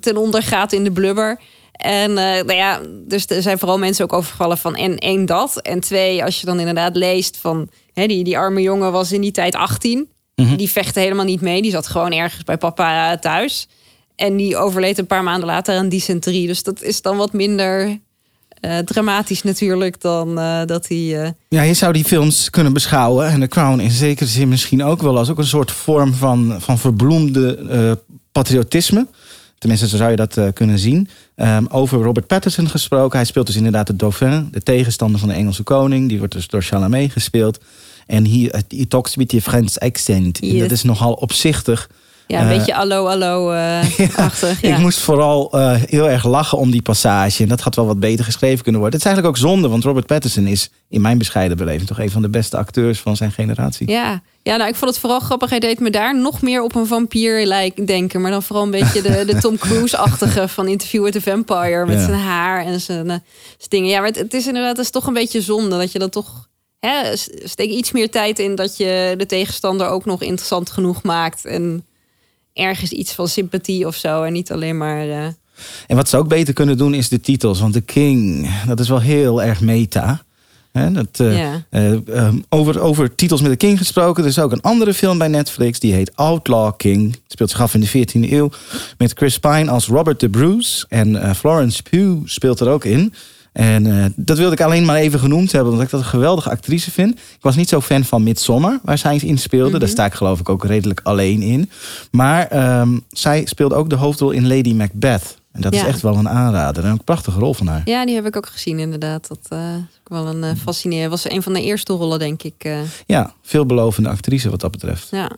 [0.00, 1.40] ten onder gaat in de blubber.
[1.72, 5.60] En nou ja, dus er zijn vooral mensen ook overgevallen van en één dat.
[5.60, 9.20] En twee, als je dan inderdaad leest van hè, die, die arme jongen was in
[9.20, 10.08] die tijd 18.
[10.56, 11.62] Die vechtte helemaal niet mee.
[11.62, 13.68] Die zat gewoon ergens bij papa thuis.
[14.16, 16.46] En die overleed een paar maanden later aan dysenterie.
[16.46, 17.98] Dus dat is dan wat minder
[18.60, 21.22] eh, dramatisch natuurlijk dan eh, dat hij...
[21.24, 23.26] eh, Ja, je zou die films kunnen beschouwen.
[23.28, 26.56] En The Crown in zekere zin misschien ook wel als ook een soort vorm van,
[26.58, 27.92] van verbloemde eh,
[28.32, 29.06] patriotisme.
[29.58, 31.08] Tenminste, zo zou je dat eh, kunnen zien.
[31.34, 33.16] Ehm, over Robert Pattinson gesproken.
[33.18, 36.08] Hij speelt dus inderdaad de Dauphin, de tegenstander van de Engelse koning.
[36.08, 37.58] Die wordt dus door Chalamet gespeeld.
[38.10, 40.40] En he, he talks with a French accent.
[40.40, 41.88] En dat is nogal opzichtig.
[42.26, 43.82] ja, een Eh, beetje allo allo eh
[44.16, 44.60] achtig.
[44.60, 44.74] Ja.
[44.76, 47.42] Ik moest vooral eh, heel erg lachen om die passage.
[47.42, 48.98] En dat had wel wat beter geschreven kunnen worden.
[49.00, 52.10] Het is eigenlijk ook zonde, want Robert Pattinson is in mijn bescheiden beleving toch een
[52.10, 53.90] van de beste acteurs van zijn generatie.
[53.90, 54.22] Ja.
[54.42, 55.50] ja, nou ik vond het vooral grappig.
[55.50, 58.20] Hij deed me daar nog meer op een vampier lijken denken.
[58.20, 61.86] Maar dan vooral een beetje de, de Tom Cruise-achtige van Interview with the Vampire.
[61.86, 62.04] Met Ja.
[62.04, 63.22] zijn haar en zijn, zijn
[63.68, 63.88] dingen.
[63.88, 66.12] Ja, maar het, het is inderdaad het is toch een beetje zonde dat je dat
[66.12, 66.48] toch...
[66.80, 71.44] Hè, steek iets meer tijd in dat je de tegenstander ook nog interessant genoeg maakt.
[71.44, 71.84] En
[72.52, 74.22] ergens iets van sympathie of zo.
[74.22, 75.08] En niet alleen maar...
[75.08, 75.24] eh,
[75.86, 77.60] En wat ze ook beter kunnen doen is de titels.
[77.60, 80.22] Want The King, dat is wel heel erg meta.
[80.72, 81.62] Hè, dat, eh, Ja.
[81.70, 84.22] eh, ehm, over, over titels met de King gesproken.
[84.22, 85.78] Er is ook een andere film bij Netflix.
[85.80, 87.16] Die heet Outlaw King.
[87.26, 88.50] Speelt zich af in de 14e eeuw.
[88.98, 90.86] Met Chris Pine als Robert de Bruce.
[90.88, 93.14] En Florence Pugh speelt er ook in.
[93.52, 95.70] En eh, dat wilde ik alleen maar even genoemd hebben.
[95.70, 97.12] Omdat ik dat een geweldige actrice vind.
[97.14, 98.78] Ik was niet zo fan van Midsommar.
[98.82, 99.78] Waar zij in speelde.
[99.78, 101.70] Daar sta ik geloof ik ook redelijk alleen in.
[102.10, 105.38] Maar ehm, zij speelde ook de hoofdrol in Lady Macbeth.
[105.52, 106.84] En dat is echt wel een aanrader.
[106.84, 107.82] En een prachtige rol van haar.
[107.84, 109.28] ja, die heb ik ook gezien inderdaad.
[109.28, 109.56] Dat is
[110.00, 111.10] ook wel een eh, fascinerend.
[111.10, 112.68] Was een van de eerste rollen denk ik.
[113.06, 115.08] Ja, veelbelovende actrice wat dat betreft.
[115.10, 115.30] Ja.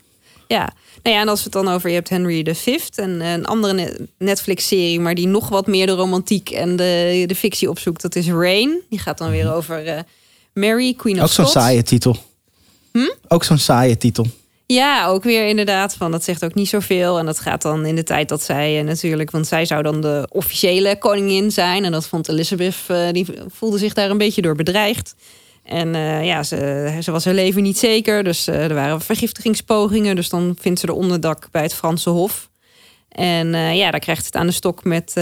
[0.52, 0.72] Ja.
[1.02, 3.72] Nou ja, en als we het dan over je hebt Henry V en een andere
[3.72, 8.16] ne- Netflix-serie, maar die nog wat meer de romantiek en de, de fictie opzoekt, dat
[8.16, 8.80] is Rain.
[8.88, 10.00] Die gaat dan weer over eh,
[10.54, 11.24] Mary, Queen of Mhm.
[11.24, 12.16] Ook zo'n saaie titel.
[13.28, 14.26] Ook zo'n saaie titel.
[14.66, 15.94] Ja, ook weer inderdaad.
[15.94, 17.18] Van dat zegt ook niet zoveel.
[17.18, 20.00] En dat gaat dan in de tijd dat zij eh, natuurlijk, want zij zou dan
[20.00, 21.84] de officiële koningin zijn.
[21.84, 25.14] En dat vond Elizabeth, eh, die voelde zich daar een beetje door bedreigd.
[25.64, 28.24] En eh, ja, ze, ze was haar leven niet zeker.
[28.24, 30.16] Dus eh, er waren vergiftigingspogingen.
[30.16, 32.50] Dus dan vindt ze de onderdak bij het Franse Hof.
[33.08, 35.12] En eh, ja, daar krijgt het aan de stok met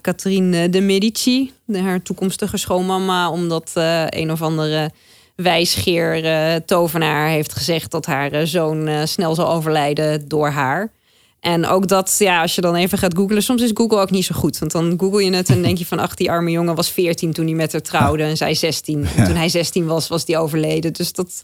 [0.00, 3.70] Catherine de Medici, haar toekomstige schoonmama, omdat
[4.08, 4.90] een of andere
[5.36, 10.90] wijsgeer tovenaar heeft gezegd dat haar zoon snel zal overlijden door haar.
[11.46, 14.24] En ook dat, ja, als je dan even gaat googlen, soms is Google ook niet
[14.24, 14.58] zo goed.
[14.58, 17.32] Want dan google je het en denk je van, ach, die arme jongen was 14
[17.32, 19.06] toen hij met haar trouwde en zij 16.
[19.16, 20.92] En toen hij 16 was, was die overleden.
[20.92, 21.42] Dus dat,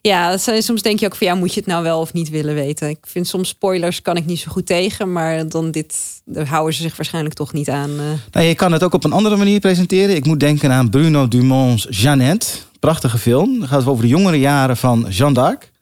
[0.00, 2.54] ja, soms denk je ook van, ja, moet je het nou wel of niet willen
[2.54, 2.88] weten?
[2.88, 6.74] Ik vind soms spoilers kan ik niet zo goed tegen, maar dan dit, daar houden
[6.74, 7.90] ze zich waarschijnlijk toch niet aan.
[8.30, 10.16] Nou, je kan het ook op een andere manier presenteren.
[10.16, 12.46] Ik moet denken aan Bruno Dumont's Jeannette.
[12.80, 13.58] Prachtige film.
[13.58, 15.72] Dan gaat het over de jongere jaren van Jeanne d'Arc.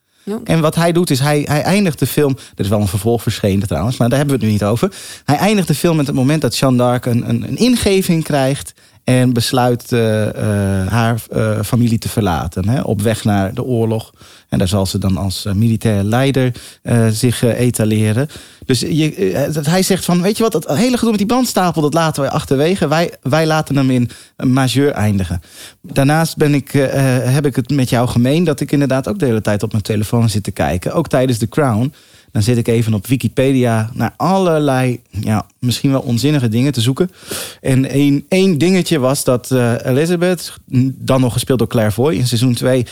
[0.45, 2.37] En wat hij doet is, hij, hij eindigt de film...
[2.55, 4.93] Er is wel een vervolg verschenen trouwens, maar daar hebben we het nu niet over.
[5.25, 8.73] Hij eindigt de film met het moment dat Jeanne d'Arc een, een, een ingeving krijgt...
[9.05, 12.69] en besluit eh, eh, haar eh, familie te verlaten.
[12.69, 14.13] Hè, op weg naar de oorlog.
[14.49, 16.53] En daar zal ze dan als eh, militair leider
[17.11, 18.29] zich etaleren.
[18.67, 21.83] Dus je, hij zegt van, weet je wat, dat hele gedoe met die brandstapel...
[21.83, 22.89] dat laten wij achterwege.
[22.89, 25.43] Wij, wij laten hem in majeur eindigen.
[25.83, 26.73] Daarnaast ben ik,
[27.23, 28.45] heb ik het met jou gemeen...
[28.45, 30.93] dat ik inderdaad ook de hele tijd op mijn telefoon zit te kijken.
[30.93, 31.93] Ook tijdens The Crown.
[32.33, 37.11] Dan zit ik even op Wikipedia naar allerlei, ja, misschien wel onzinnige dingen te zoeken.
[37.61, 40.53] En één, één dingetje was dat eh, Elizabeth,
[40.95, 42.15] dan nog gespeeld door Claire Foy...
[42.15, 42.87] in seizoen 2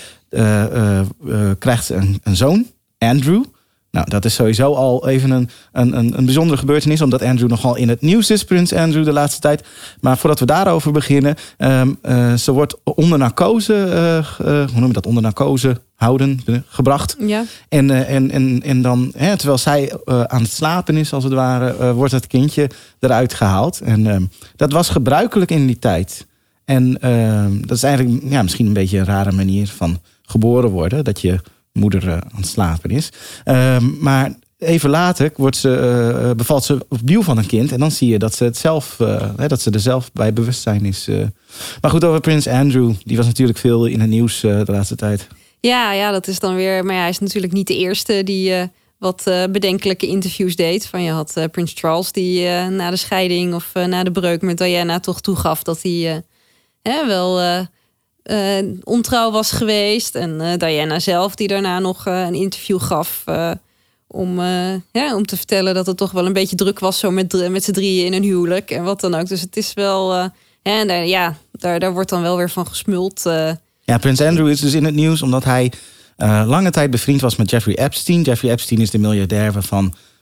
[1.59, 2.67] krijgt ze een, een zoon,
[2.99, 3.43] Andrew...
[3.91, 7.77] Nou, dat is sowieso al even een, een, een, een bijzondere gebeurtenis, omdat Andrew nogal
[7.77, 9.65] in het nieuws is, Prins Andrew, de laatste tijd.
[10.01, 14.25] Maar voordat we daarover beginnen, ehm, eh, ze wordt onder narcose, eh, eh,
[14.71, 17.17] hoe noem je dat, onder narcose houden, gebracht.
[17.19, 17.45] Ja.
[17.69, 21.95] En, en, en, en dan, hè, terwijl zij aan het slapen is, als het ware,
[21.95, 23.81] wordt het kindje eruit gehaald.
[23.81, 24.23] En ehm,
[24.57, 26.27] dat was gebruikelijk in die tijd.
[26.65, 31.05] En ehm, dat is eigenlijk ja, misschien een beetje een rare manier van geboren worden.
[31.05, 31.41] Dat je
[31.81, 33.11] moeder eh, aan het slapen is.
[33.45, 35.75] Ehm, maar even later wordt ze,
[36.23, 37.73] eh, bevalt ze opnieuw van een kind.
[37.73, 40.85] En dan zie je dat ze, het zelf, eh, dat ze er zelf bij bewustzijn
[40.85, 41.09] is.
[41.09, 41.17] eh.
[41.81, 42.93] Maar goed, over Prins Andrew.
[43.05, 45.27] Die was natuurlijk veel in het nieuws eh, de laatste tijd.
[45.61, 46.85] Ja, ja, dat is dan weer.
[46.85, 48.63] Maar hij is natuurlijk niet de eerste die eh,
[48.99, 50.87] wat eh, bedenkelijke interviews deed.
[50.87, 54.11] Van je had eh, Prins Charles die eh, na de scheiding of eh, na de
[54.11, 56.23] breuk met Diana toch toegaf dat hij
[56.83, 57.41] eh, wel
[58.23, 60.15] eh, ontrouw was geweest.
[60.15, 63.25] En eh, Diana zelf die daarna nog eh, een interview gaf.
[64.07, 64.41] om,
[64.93, 67.65] ja, om te vertellen dat het toch wel een beetje druk was zo met, met
[67.65, 68.71] z'n drieën in een huwelijk.
[68.71, 69.29] En wat dan ook.
[69.29, 70.31] Dus het is wel.
[70.63, 73.23] en ja, daar, daar wordt dan wel weer van gesmuld.
[73.81, 75.73] Ja, Prins Andrew is dus in het nieuws omdat hij
[76.47, 78.23] lange tijd bevriend was met Jeffrey Epstein.
[78.23, 79.53] Jeffrey Epstein is de miljardair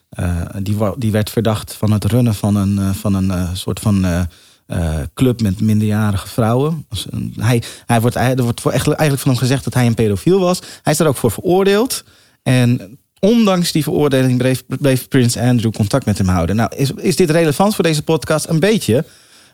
[0.09, 4.27] eh, die, die werd verdacht van het runnen van een, van een soort van
[4.69, 6.87] eh, club met minderjarige vrouwen.
[7.37, 10.61] Hij, hij wordt, er wordt voor, eigenlijk van hem gezegd dat hij een pedofiel was.
[10.83, 12.05] Hij is daar ook voor veroordeeld.
[12.43, 16.57] En ondanks die veroordeling bleef, bleef Prins Andrew contact met hem houden.
[16.57, 18.49] Nou, is, is dit relevant voor deze podcast?
[18.49, 19.05] Een beetje.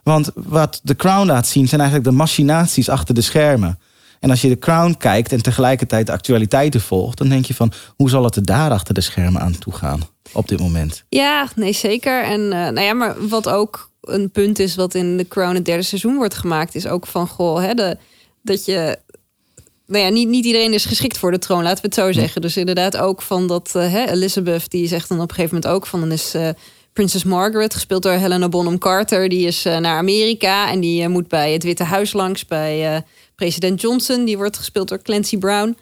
[0.03, 3.79] Want wat The Crown laat zien zijn eigenlijk de machinaties achter de schermen.
[4.25, 7.73] En als je The Crown kijkt en tegelijkertijd de actualiteiten volgt, dan denk je van
[7.97, 10.01] hoe zal het er daar achter de schermen aan toe gaan
[10.33, 11.05] op dit moment?
[11.09, 12.23] Ja, nee, zeker.
[12.25, 15.65] En eh, nou ja, maar wat ook een punt is wat in The Crown het
[15.65, 17.97] derde seizoen wordt gemaakt, is ook van goh, hè, de,
[18.43, 18.99] dat je.
[19.87, 22.41] Nou ja, niet, niet iedereen is geschikt voor de troon, laten we het zo zeggen.
[22.41, 25.75] Dus inderdaad ook van dat eh, hè, Elizabeth, die zegt dan op een gegeven moment
[25.75, 26.49] ook van dan is eh
[26.93, 31.53] Prinses Margaret, gespeeld door Helena Bonham Carter, die is naar Amerika en die moet bij
[31.53, 33.05] het Witte Huis langs bij
[33.37, 34.25] president Johnson.
[34.25, 35.77] Die wordt gespeeld door Clancy Brown.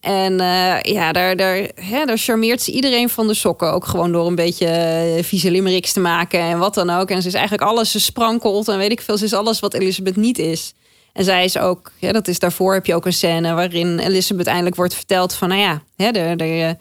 [0.00, 3.72] En eh, ja, daar, daar, hè, daar charmeert ze iedereen van de sokken.
[3.72, 7.10] Ook gewoon door een beetje eh, vieze limericks te maken en wat dan ook.
[7.10, 9.18] En ze is eigenlijk alles, ze sprankelt en weet ik veel.
[9.18, 10.74] Ze is alles wat Elizabeth niet is.
[11.12, 14.46] En zij is ook, ja, dat is daarvoor heb je ook een scène waarin Elizabeth
[14.46, 16.74] eindelijk wordt verteld van, nou ja, hè, er, eh,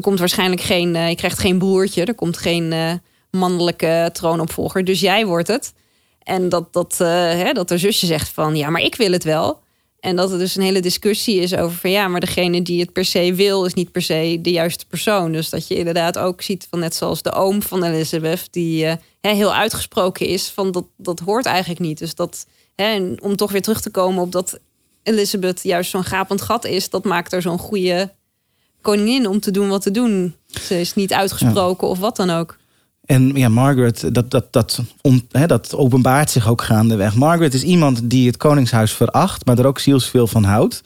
[0.00, 5.48] komt waarschijnlijk geen, je krijgt geen broertje, er komt geen mannelijke troonopvolger, dus jij wordt
[5.48, 5.72] het.
[6.24, 9.24] En dat, dat, eh, hè, dat haar zusje zegt van, ja, maar ik wil het
[9.24, 9.60] wel.
[10.00, 12.92] En dat er dus een hele discussie is over van ja, maar degene die het
[12.92, 15.32] per se wil, is niet per se de juiste persoon.
[15.32, 18.96] Dus dat je inderdaad ook ziet van net zoals de oom van Elizabeth, die eh,
[19.20, 21.98] hè, heel uitgesproken is, van dat, dat hoort eigenlijk niet.
[21.98, 24.58] Dus dat, hè, en om toch weer terug te komen op dat
[25.02, 28.12] Elizabeth juist zo'n gapend gat is, dat maakt er zo'n goede
[28.80, 30.36] koningin om te doen wat te doen.
[30.46, 32.56] Ze is niet uitgesproken of wat dan ook.
[33.04, 34.80] En ja, Margaret, dat, dat, dat,
[35.30, 37.14] hè, dat openbaart zich ook gaandeweg.
[37.14, 40.82] Margaret is iemand die het Koningshuis veracht, maar er ook zielsveel van houdt.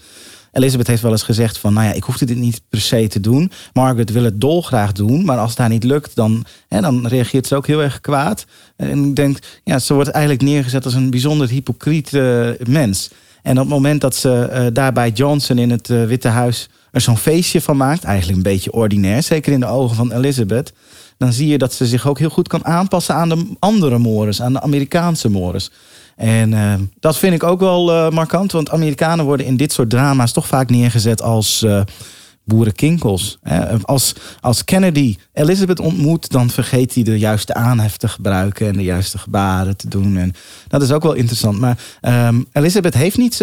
[0.52, 3.20] Elizabeth heeft wel eens gezegd van, nou ja, ik hoefde dit niet per se te
[3.20, 3.50] doen.
[3.72, 7.46] Margaret wil het dolgraag doen, maar als het haar niet lukt, dan, hè, dan reageert
[7.46, 8.46] ze ook heel erg kwaad.
[8.76, 13.11] En ik denk, ja, ze wordt eigenlijk neergezet als een bijzonder hypocriet eh, mens.
[13.42, 16.68] En op het moment dat ze eh, daar bij Johnson in het eh, Witte Huis
[16.90, 20.72] er zo'n feestje van maakt, eigenlijk een beetje ordinair, zeker in de ogen van Elizabeth,
[21.18, 24.42] dan zie je dat ze zich ook heel goed kan aanpassen aan de andere mores,
[24.42, 25.70] aan de Amerikaanse mores.
[26.16, 29.90] En eh, dat vind ik ook wel eh, markant, want Amerikanen worden in dit soort
[29.90, 31.81] drama's toch vaak neergezet als eh,
[32.44, 33.38] boerenkinkels.
[33.42, 33.79] Hè.
[33.83, 38.83] Als, als Kennedy Elizabeth ontmoet, dan vergeet hij de juiste aanhef te gebruiken en de
[38.83, 40.16] juiste gebaren te doen.
[40.16, 40.33] En
[40.68, 41.59] dat is ook wel interessant.
[41.59, 43.38] Maar ehm, Elizabeth heeft niet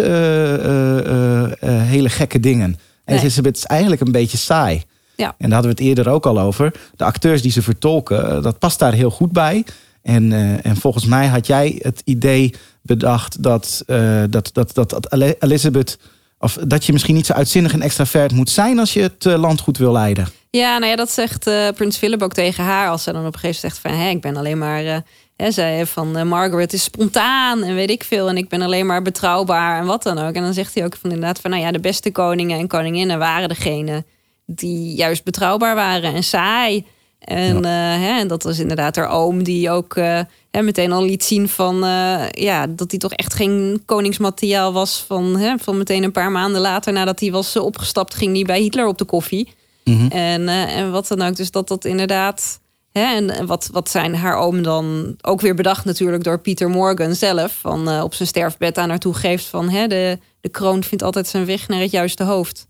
[1.66, 2.78] hele gekke dingen.
[3.04, 3.18] Nee.
[3.18, 4.82] Elizabeth is eigenlijk een beetje saai.
[5.16, 5.34] Ja.
[5.38, 6.72] En daar hadden we het eerder ook al over.
[6.96, 9.64] De acteurs die ze vertolken, eh, dat past daar heel goed bij.
[10.02, 15.12] En, eh, en volgens mij had jij het idee bedacht dat, eh, dat, dat, dat,
[15.38, 15.98] Elizabeth.
[16.38, 19.60] Of dat je misschien niet zo uitzinnig en extravert moet zijn als je het land
[19.60, 20.28] goed wil leiden.
[20.50, 22.88] Ja, nou ja, dat zegt Prins Philip ook tegen haar.
[22.88, 24.04] Als ze dan op een gegeven moment zegt van...
[24.04, 24.84] Hé, ik ben alleen maar...
[24.84, 24.96] eh,
[25.36, 28.28] hè, zij van Margaret is spontaan en weet ik veel.
[28.28, 30.34] En ik ben alleen maar betrouwbaar en wat dan ook.
[30.34, 31.50] En dan zegt hij ook van inderdaad van...
[31.50, 34.04] Nou ja, de beste koningen en koninginnen waren degene...
[34.46, 36.84] die juist betrouwbaar waren en saai.
[37.18, 41.04] En, eh, hè, en dat was inderdaad haar oom die ook eh, hè, meteen al
[41.04, 41.84] liet zien van...
[41.84, 45.04] eh, ja, dat hij toch echt geen koningsmateriaal was.
[45.06, 48.14] Van, hè, van meteen een paar maanden later nadat hij was opgestapt...
[48.14, 49.48] ging hij bij Hitler op de koffie.
[50.10, 51.36] En, eh, en wat dan ook.
[51.36, 52.60] Dus dat dat inderdaad.
[52.92, 57.14] Hè, en wat, wat zijn haar oom dan ook weer bedacht, natuurlijk door Peter Morgan
[57.14, 57.52] zelf.
[57.60, 61.26] Van op zijn sterfbed aan haar toe geeft van hè, de, de kroon vindt altijd
[61.26, 62.66] zijn weg naar het juiste hoofd.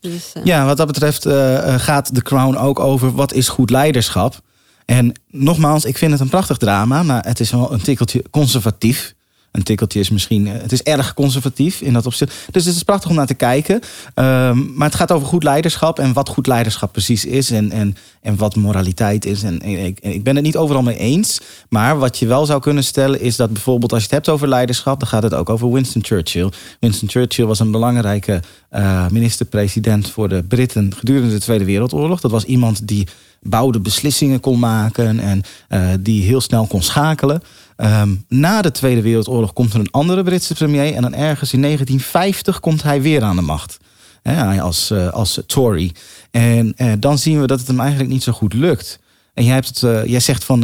[0.00, 3.48] Dus, eh, Ja, wat dat betreft eh, eh, gaat The Crown ook over wat is
[3.48, 4.40] goed leiderschap.
[4.84, 9.14] En nogmaals, ik vind het een prachtig drama, maar het is wel een tikkeltje conservatief.
[9.52, 12.34] Een tikkeltje is misschien, eh, het is erg conservatief in dat opzicht.
[12.50, 13.80] Dus het is prachtig om naar te kijken.
[14.14, 17.96] Ehm, maar het gaat over goed leiderschap en wat goed leiderschap precies is en, en,
[18.22, 19.42] en wat moraliteit is.
[19.42, 21.40] En, ik, ik ben het niet overal mee eens.
[21.68, 24.48] Maar wat je wel zou kunnen stellen is dat bijvoorbeeld als je het hebt over
[24.48, 26.50] leiderschap, dan gaat het ook over Winston Churchill.
[26.80, 32.20] Winston Churchill was een belangrijke eh, minister-president voor de Britten gedurende de Tweede Wereldoorlog.
[32.20, 33.06] Dat was iemand die
[33.40, 37.42] bouwde beslissingen kon maken en eh, die heel snel kon schakelen.
[37.76, 41.60] Ehm, na de Tweede Wereldoorlog komt er een andere Britse premier en dan ergens in
[41.60, 43.78] 1950 komt hij weer aan de macht.
[44.22, 45.92] Hè, als, eh, als Tory.
[46.30, 48.98] En eh, dan zien we dat het hem eigenlijk niet zo goed lukt.
[49.34, 50.60] En jij, hebt het, jij zegt van,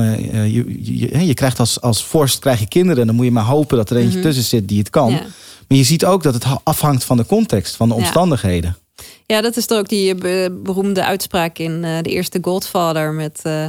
[0.52, 3.00] je, je, krijgt als, als vorst krijg je kinderen.
[3.00, 5.10] En dan moet je maar hopen dat er eentje tussen zit die het kan.
[5.10, 5.20] Ja.
[5.68, 8.76] Maar je ziet ook dat het ha- afhangt van de context, van de omstandigheden.
[8.78, 8.85] Ja,
[9.26, 13.40] dat is toch ook die eh, be- beroemde uitspraak in eh, de eerste Godfather met
[13.42, 13.66] eh,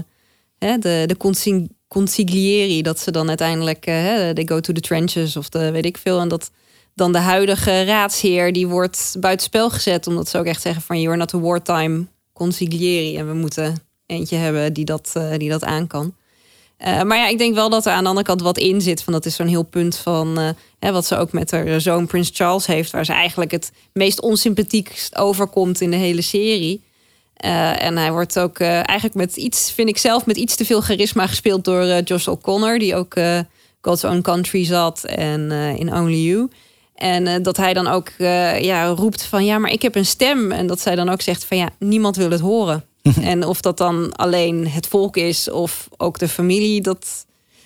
[0.60, 2.82] hè, de, de consi- consiglieri.
[2.82, 6.20] Dat ze dan uiteindelijk, hè, they go to the trenches of de weet ik veel.
[6.20, 6.52] En dat
[6.96, 10.08] dan de huidige raadsheer, die wordt buitenspel gezet.
[10.08, 13.18] Omdat ze ook echt zeggen van, you're not a wartime consiglieri.
[13.18, 16.16] En we moeten eentje hebben die dat, die dat aan kan.
[16.78, 19.04] Eh, maar ja, ik denk wel dat er aan de andere kant wat in zit.
[19.04, 22.08] Van dat is zo'n heel punt van eh, hè, wat ze ook met haar zoon
[22.08, 26.86] Prins Charles heeft, waar ze eigenlijk het meest onsympathiekst overkomt in de hele serie.
[27.38, 30.66] Eh, en hij wordt ook eh, eigenlijk met iets, vind ik zelf, met iets te
[30.66, 33.40] veel charisma gespeeld door eh, Josh O'Connor, die ook eh,
[33.82, 36.50] God's Own Country zat en eh, in Only You.
[36.96, 40.06] En eh, dat hij dan ook eh, ja, roept van ja, maar ik heb een
[40.06, 40.52] stem.
[40.52, 42.86] En dat zij dan ook zegt van ja, niemand wil het horen.
[43.22, 47.26] en of dat dan alleen het volk is of ook de familie, dat,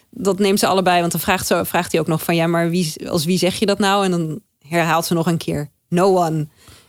[0.10, 1.00] dat neemt ze allebei.
[1.00, 3.56] Want dan vraagt, zo, vraagt hij ook nog van ja, maar wie, als wie zeg
[3.56, 4.06] je dat nou?
[4.06, 6.48] En dan herhaalt ze nog een keer: No one.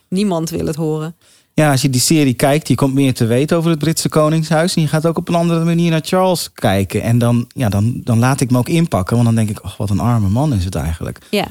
[0.09, 1.17] Niemand wil het horen.
[1.55, 4.75] Ja, als je die serie kijkt, je komt meer te weten over het Britse Koningshuis.
[4.75, 7.03] En je gaat ook op een andere manier naar Charles kijken.
[7.03, 9.15] En dan, ja, dan, dan laat ik me ook inpakken.
[9.15, 11.19] Want dan denk ik, oh, wat een arme man is het eigenlijk.
[11.31, 11.47] Ja.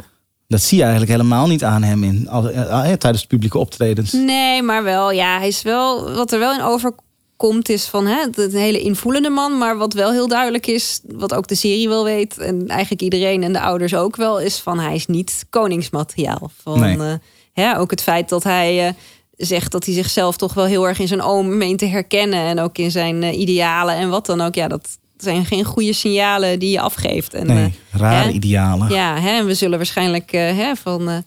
[0.51, 3.57] Dat zie je eigenlijk helemaal niet aan hem in, alle- eh, eh, tijdens de publieke
[3.57, 4.11] optredens.
[4.11, 8.19] Nee, maar wel, ja, hij is wel, wat er wel in overkomt is van hè,
[8.21, 9.57] het- een hele invoelende man.
[9.57, 13.43] Maar wat wel heel duidelijk is, wat ook de serie wel weet, en eigenlijk iedereen
[13.43, 16.51] en de ouders ook wel, is van hij is niet koningsmateriaal.
[16.63, 16.97] Van, Nee.
[16.97, 17.13] eh,
[17.53, 18.93] hè, ook het feit dat hij eh,
[19.37, 22.39] zegt dat hij zichzelf toch wel heel erg in zijn oom meent te herkennen.
[22.39, 24.55] En ook in zijn eh, idealen en wat dan ook.
[24.55, 24.87] Ja, dat
[25.23, 27.33] zijn geen goede signalen die je afgeeft.
[27.33, 28.89] En, Nee, eh, rare hè, idealen.
[28.89, 31.17] ja, hè, en we zullen waarschijnlijk eh, hè, van eh,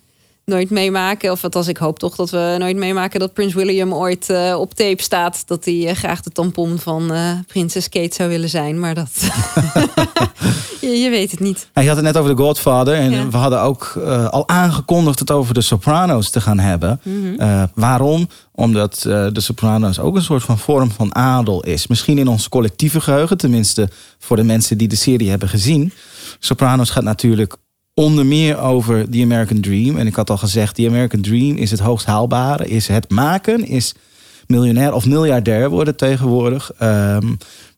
[0.44, 1.30] nooit meemaken.
[1.30, 4.74] Of althans, ik hoop toch dat we nooit meemaken dat Prins William ooit eh, op
[4.74, 5.42] tape staat.
[5.46, 8.80] Dat hij eh, graag de tampon van eh, prinses Kate zou willen zijn.
[8.80, 9.10] Maar dat.
[10.80, 11.68] je, je weet het niet.
[11.72, 12.94] Hij had het net over The Godfather.
[12.94, 13.28] En Ja.
[13.28, 13.92] we hadden ook
[14.30, 17.00] al aangekondigd het over de Sopranos te gaan hebben.
[17.02, 17.66] Mhm.
[17.74, 18.28] Waarom?
[18.52, 21.86] Omdat de Sopranos ook een soort van vorm van adel is.
[21.86, 25.92] Misschien in ons collectieve geheugen, tenminste voor de mensen die de serie hebben gezien.
[26.38, 27.56] Sopranos gaat natuurlijk
[27.94, 29.96] onder meer over The American Dream.
[29.96, 32.68] En ik had al gezegd, The American Dream is het hoogst haalbare.
[32.68, 33.94] Is het maken, is
[34.46, 36.72] miljonair of miljardair worden tegenwoordig.
[36.78, 37.34] Ehm,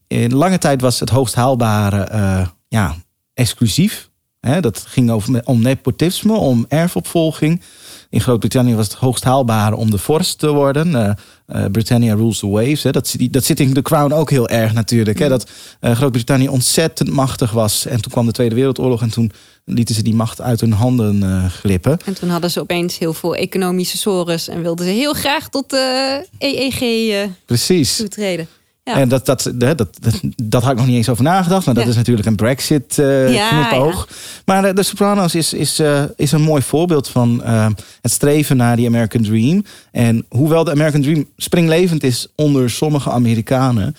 [0.07, 2.95] in lange tijd was het hoogst haalbare eh, ja,
[3.35, 4.11] exclusief.
[4.41, 7.63] Hè, dat ging over, om nepotisme, om erfopvolging.
[8.11, 11.17] In Groot-Brittannië was het hoogst haalbare om de vorst te worden.
[11.47, 12.83] Eh, Britannia rules the waves.
[12.83, 12.91] Hè.
[12.91, 15.19] Dat, zit- dat zit in The Crown ook heel erg natuurlijk.
[15.19, 15.29] Hè.
[15.29, 17.87] Dat eh, Groot-Brittannië ontzettend machtig was.
[17.87, 19.33] En toen kwam de Tweede Wereldoorlog en toen
[19.65, 21.99] lieten ze die macht uit hun handen glippen.
[22.05, 24.49] En toen hadden ze opeens heel veel economische sores.
[24.49, 27.97] En wilden ze heel graag tot de EEG Precies.
[27.97, 28.47] toetreden.
[28.87, 28.95] Ja.
[28.95, 31.67] En dat, dat, dat, dat, dat had ik nog niet eens over nagedacht.
[31.67, 31.91] Maar dat Ja.
[31.91, 34.09] is natuurlijk een Brexit Ja, knipoog.
[34.45, 37.67] Maar de, Sopranos is, is, eh, is een mooi voorbeeld van eh,
[38.03, 39.65] het streven naar die American Dream.
[39.93, 43.97] En hoewel de American Dream springlevend is onder sommige Amerikanen...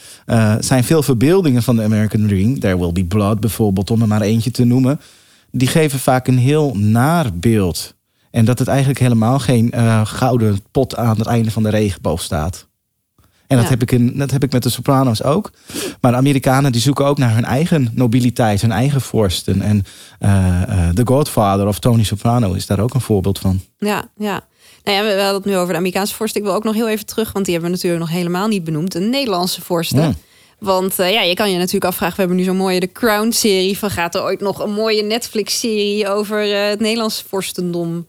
[0.59, 2.59] zijn veel verbeeldingen van de American Dream...
[2.59, 4.99] There Will Be Blood bijvoorbeeld, om er maar eentje te noemen...
[5.51, 7.93] die geven vaak een heel naar beeld.
[8.31, 9.73] En dat het eigenlijk helemaal geen
[10.03, 12.66] gouden pot aan het einde van de regenboog staat.
[13.47, 15.51] En dat, heb ik in, dat heb ik met de Sopranos ook.
[16.01, 19.61] Maar de Amerikanen die zoeken ook naar hun eigen nobiliteit, hun eigen vorsten.
[19.61, 19.85] En
[20.19, 23.61] eh, eh, The Godfather of Tony Soprano is daar ook een voorbeeld van.
[23.77, 24.41] Ja, ja.
[24.83, 26.35] Nou ja, we hadden het nu over de Amerikaanse vorst.
[26.35, 28.63] Ik wil ook nog heel even terug, want die hebben we natuurlijk nog helemaal niet
[28.63, 28.91] benoemd.
[28.91, 30.01] De Nederlandse vorsten.
[30.01, 30.13] Ja.
[30.59, 33.77] Want eh, ja, je kan je natuurlijk afvragen, we hebben nu zo'n mooie The Crown-serie.
[33.77, 36.39] Van gaat er ooit nog een mooie Netflix-serie over
[36.69, 38.05] het Nederlandse vorstendom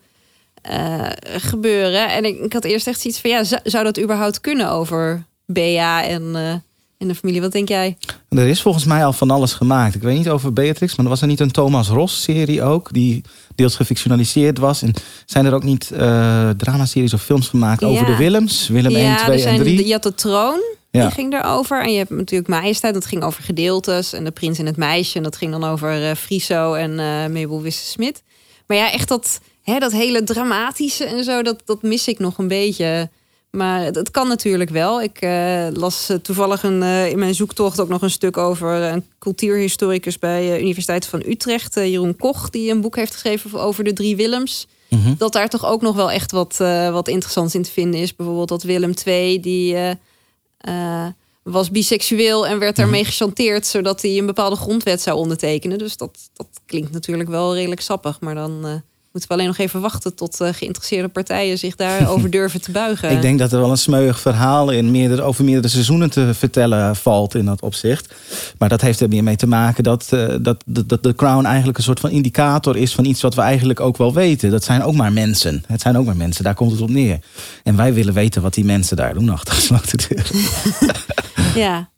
[0.68, 2.10] eh, gebeuren?
[2.10, 6.04] En ik, ik had eerst echt zoiets van, ja, zou, dat überhaupt kunnen over Bea
[6.04, 6.54] en eh,
[6.98, 7.40] in de familie.
[7.40, 7.96] Wat denk jij?
[8.28, 9.94] Er is volgens mij al van alles gemaakt.
[9.94, 13.22] Ik weet niet over Beatrix, maar er was er niet een Thomas Ross-serie ook, die
[13.54, 14.82] deels gefictionaliseerd was.
[14.82, 14.94] En
[15.26, 18.68] zijn er ook niet uh, dramaseries of films gemaakt over de Willems?
[18.68, 19.86] Willem ja, 1, 2 er zijn, en 3.
[19.86, 20.60] Je had de troon,
[20.90, 21.02] Ja.
[21.02, 21.82] die ging erover.
[21.82, 24.12] En je hebt natuurlijk Majesteit, dat ging over gedeeltes.
[24.12, 27.62] En de prins en het meisje, en dat ging dan over Friso en eh Mabel
[27.62, 28.22] Wisse-Smit.
[28.66, 32.38] Maar ja, echt dat, hè, dat hele dramatische en zo, dat, dat mis ik nog
[32.38, 33.10] een beetje.
[33.50, 35.02] Maar het, het kan natuurlijk wel.
[35.02, 38.72] Ik eh, las eh, toevallig een, eh, in mijn zoektocht ook nog een stuk over
[38.72, 43.84] een cultuurhistoricus bij de Universiteit van Utrecht, Jeroen Koch, die een boek heeft geschreven over
[43.84, 44.66] de drie Willems.
[45.18, 46.56] Dat daar toch ook nog wel echt wat,
[46.92, 48.16] wat interessants in te vinden is.
[48.16, 49.76] Bijvoorbeeld dat Willem II, die
[51.42, 55.78] was biseksueel en werd daarmee gechanteerd, zodat hij een bepaalde grondwet zou ondertekenen.
[55.78, 58.20] Dus dat, dat klinkt natuurlijk wel redelijk sappig.
[58.20, 58.82] Maar dan
[59.18, 63.10] moeten we alleen nog even wachten tot eh, geïnteresseerde partijen zich daarover durven te buigen.
[63.10, 66.96] Ik denk dat er wel een smeuig verhaal in meerdere, over meerdere seizoenen te vertellen
[66.96, 68.14] valt in dat opzicht.
[68.58, 71.44] Maar dat heeft er meer mee te maken dat, eh, dat, dat, dat de Crown
[71.44, 74.50] eigenlijk een soort van indicator is van iets wat we eigenlijk ook wel weten.
[74.50, 75.64] Dat zijn ook maar mensen.
[75.66, 77.18] Het zijn ook maar mensen, daar komt het op neer.
[77.62, 79.98] En wij willen weten wat die mensen daar doen achter gesloten.
[81.54, 81.88] Ja.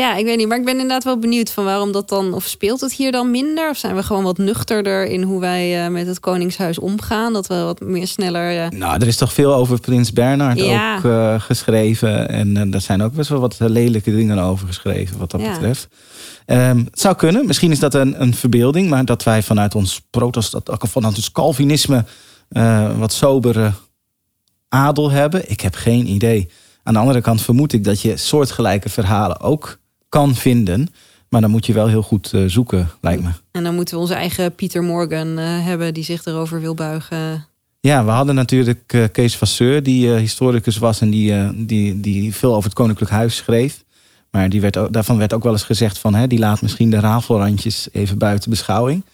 [0.00, 0.48] Ja, ik weet niet.
[0.48, 2.32] Maar ik ben inderdaad wel benieuwd van waarom dat dan...
[2.32, 3.70] Of speelt het hier dan minder?
[3.70, 7.32] Of zijn we gewoon wat nuchterder in hoe wij eh, met het Koningshuis omgaan?
[7.32, 8.64] Dat we wat meer sneller...
[8.64, 10.96] eh, Nou, er is toch veel over Prins Bernhard Ja.
[10.96, 12.28] ook eh, geschreven.
[12.28, 15.50] En daar zijn ook best wel wat lelijke dingen over geschreven wat dat Ja.
[15.52, 15.88] betreft.
[16.46, 17.46] Ehm, het zou kunnen.
[17.46, 18.88] Misschien is dat een, een verbeelding.
[18.88, 22.04] Maar dat wij vanuit ons protestant, vanuit ons Calvinisme...
[22.98, 23.72] wat sobere
[24.68, 25.50] adel hebben.
[25.50, 26.50] Ik heb geen idee.
[26.82, 29.78] Aan de andere kant vermoed ik dat je soortgelijke verhalen ook
[30.10, 30.88] kan vinden.
[31.28, 33.28] Maar dan moet je wel heel goed eh, zoeken, lijkt me.
[33.50, 37.46] En dan moeten we onze eigen Pieter Morgan eh, hebben die zich erover wil buigen.
[37.80, 42.50] Ja, we hadden natuurlijk eh, Kees Vasseur, die historicus was en die, die, die veel
[42.54, 43.84] over het Koninklijk Huis schreef.
[44.30, 46.90] Maar die werd, ook- daarvan werd ook wel eens gezegd van, hè, die laat misschien
[46.90, 49.04] de rafelrandjes even buiten beschouwing.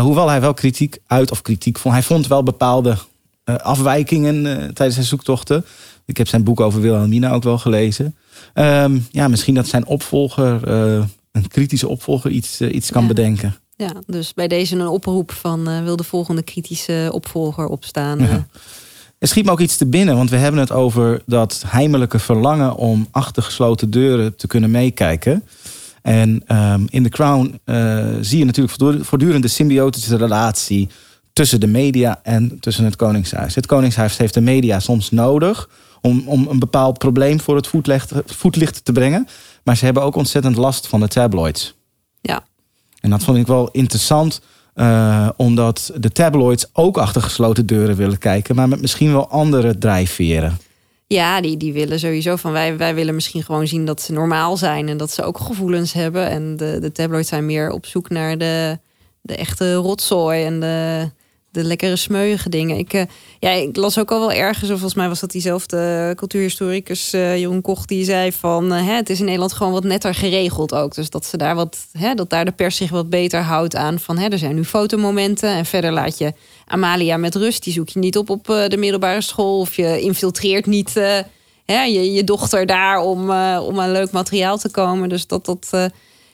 [0.00, 2.96] Hoewel hij wel kritiek uit, of kritiek vond, hij vond wel bepaalde
[3.56, 5.64] afwijkingen eh, tijdens zijn zoektochten.
[6.04, 8.16] Ik heb zijn boek over Wilhelmina ook wel gelezen.
[8.54, 13.08] Ehm, ja, misschien dat zijn opvolger, eh, een kritische opvolger, iets, eh, iets kan Ja.
[13.08, 13.56] bedenken.
[13.76, 18.18] Ja, dus bij deze een oproep van eh, wil de volgende kritische opvolger opstaan.
[18.18, 18.28] Ja.
[18.28, 18.34] eh.
[19.18, 22.76] Er schiet me ook iets te binnen, want we hebben het over dat heimelijke verlangen
[22.76, 25.44] om achter gesloten deuren te kunnen meekijken.
[26.02, 30.88] En ehm, in The Crown eh, zie je natuurlijk voortdurend de symbiotische relatie
[31.38, 33.54] tussen de media en tussen het Koningshuis.
[33.54, 35.68] Het Koningshuis heeft de media soms nodig
[36.00, 39.28] om, om een bepaald probleem voor het voetlicht, voetlicht te brengen.
[39.62, 41.74] Maar ze hebben ook ontzettend last van de tabloids.
[42.20, 42.46] ja.
[43.00, 44.40] En dat vond ik wel interessant,
[44.74, 49.78] eh, omdat de tabloids ook achter gesloten deuren willen kijken, maar met misschien wel andere
[49.78, 50.58] drijfveren.
[51.06, 54.56] Ja, die, die willen sowieso van wij, wij willen misschien gewoon zien dat ze normaal
[54.56, 56.28] zijn en dat ze ook gevoelens hebben.
[56.28, 58.78] En de, de tabloids zijn meer op zoek naar de,
[59.20, 61.10] de echte rotzooi en de,
[61.50, 62.78] de lekkere smeuïge dingen.
[62.78, 63.02] Ik, eh,
[63.38, 67.38] ja, ik las ook al wel ergens, of volgens mij was dat diezelfde cultuurhistoricus eh,
[67.38, 70.74] Jeroen Koch, die zei van eh, hè, het is in Nederland gewoon wat netter geregeld
[70.74, 70.94] ook.
[70.94, 73.98] Dus dat ze daar wat, hè, dat daar de pers zich wat beter houdt aan
[73.98, 76.32] van hè, er zijn nu fotomomenten en verder laat je
[76.66, 77.64] Amalia met rust.
[77.64, 80.94] Die zoek je niet op op de middelbare school of je infiltreert niet
[81.64, 83.20] hè, je, je dochter daar om,
[83.60, 85.08] om aan leuk materiaal te komen.
[85.08, 85.90] Dus dat dat,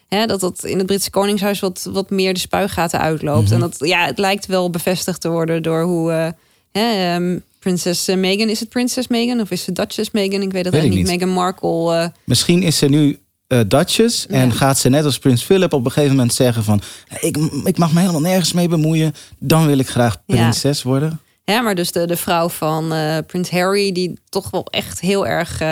[0.08, 3.50] hè, dat, dat in het Britse Koningshuis wat, wat meer de spuigaten uitloopt.
[3.50, 6.28] En dat, ja, het lijkt wel bevestigd te worden door hoe eh,
[6.72, 10.42] hè, ehm, prinses eh, Meghan, is het prinses Meghan of is het Duchess Meghan?
[10.42, 11.18] Ik weet dat ik eigenlijk niet.
[11.20, 11.94] Meghan Markle.
[11.96, 13.18] eh, Misschien is ze nu
[13.66, 16.80] Duchess en gaat ze net als Prins Philip op een gegeven moment zeggen van
[17.20, 20.36] ik, ik mag me helemaal nergens mee bemoeien, dan wil ik graag Ja.
[20.36, 21.20] prinses worden.
[21.44, 22.92] Ja, maar dus de, de vrouw van
[23.26, 25.62] Prins Harry, die toch wel echt heel erg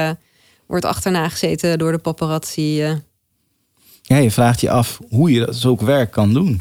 [0.66, 2.84] wordt achterna gezeten door de paparazzi.
[4.02, 6.60] Ja, je vraagt je af hoe je dat zulk werk kan doen.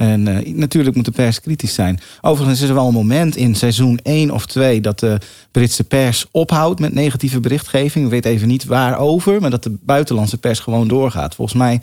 [0.00, 2.00] En eh, natuurlijk moet de pers kritisch zijn.
[2.20, 5.18] Overigens is er wel een moment in seizoen 1 of 2 dat de
[5.50, 8.08] Britse pers ophoudt met negatieve berichtgeving.
[8.08, 11.34] Weet even niet waarover, maar dat de buitenlandse pers gewoon doorgaat.
[11.34, 11.80] Volgens mij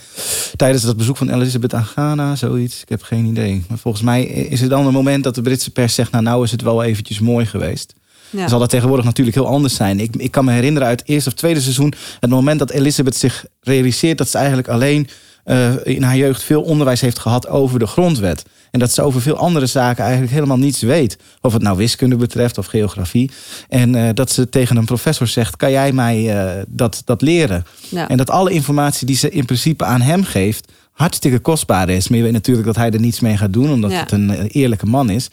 [0.56, 2.82] tijdens het bezoek van Elizabeth aan Ghana, zoiets.
[2.82, 3.64] Ik heb geen idee.
[3.70, 6.44] Maar volgens mij is er dan een moment dat de Britse pers zegt: Nou, nou
[6.44, 7.94] is het wel eventjes mooi geweest.
[8.30, 8.48] Ja.
[8.48, 10.00] Zal dat tegenwoordig natuurlijk heel anders zijn.
[10.00, 11.94] Ik, ik kan me herinneren uit het eerste of tweede seizoen...
[12.20, 14.18] het moment dat Elizabeth zich realiseert...
[14.18, 15.10] dat ze eigenlijk alleen
[15.44, 18.44] eh, in haar jeugd veel onderwijs heeft gehad over de grondwet.
[18.72, 21.18] En dat ze over veel andere zaken eigenlijk helemaal niets weet.
[21.42, 23.32] Of het nou wiskunde betreft of geografie.
[23.70, 25.56] En eh, dat ze tegen een professor zegt...
[25.56, 27.66] kan jij mij eh, dat, dat leren?
[27.90, 28.08] Ja.
[28.10, 30.72] En dat alle informatie die ze in principe aan hem geeft...
[30.92, 32.08] hartstikke kostbaar is.
[32.08, 33.72] Maar je weet natuurlijk dat hij er niets mee gaat doen...
[33.72, 34.00] omdat Ja.
[34.00, 35.30] het een eerlijke man is.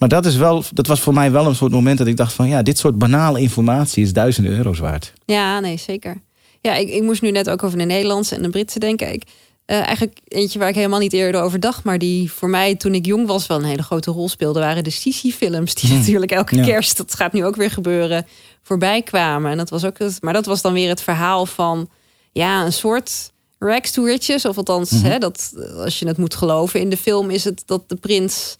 [0.00, 2.32] Maar dat, is wel, dat was voor mij wel een soort moment dat ik dacht
[2.32, 2.48] van...
[2.48, 5.12] ja, dit soort banale informatie is duizenden euro's waard.
[5.24, 6.20] Ja, nee, zeker.
[6.60, 9.12] Ja, ik, ik moest nu net ook over de Nederlandse en de Britse denken.
[9.12, 9.22] Ik,
[9.64, 12.94] eh, eigenlijk eentje waar ik helemaal niet eerder over dacht, maar die voor mij toen
[12.94, 15.74] ik jong was wel een hele grote rol speelde, waren de Sisi-films.
[15.74, 16.64] Die natuurlijk elke Ja.
[16.64, 18.26] kerst, dat gaat nu ook weer gebeuren,
[18.62, 19.50] voorbij kwamen.
[19.50, 21.88] En dat was ook het, maar dat was dan weer het verhaal van
[22.32, 24.44] ja, een soort rags to riches.
[24.44, 27.88] Of althans, hè, dat, als je het moet geloven in de film, is het dat
[27.88, 28.56] de prins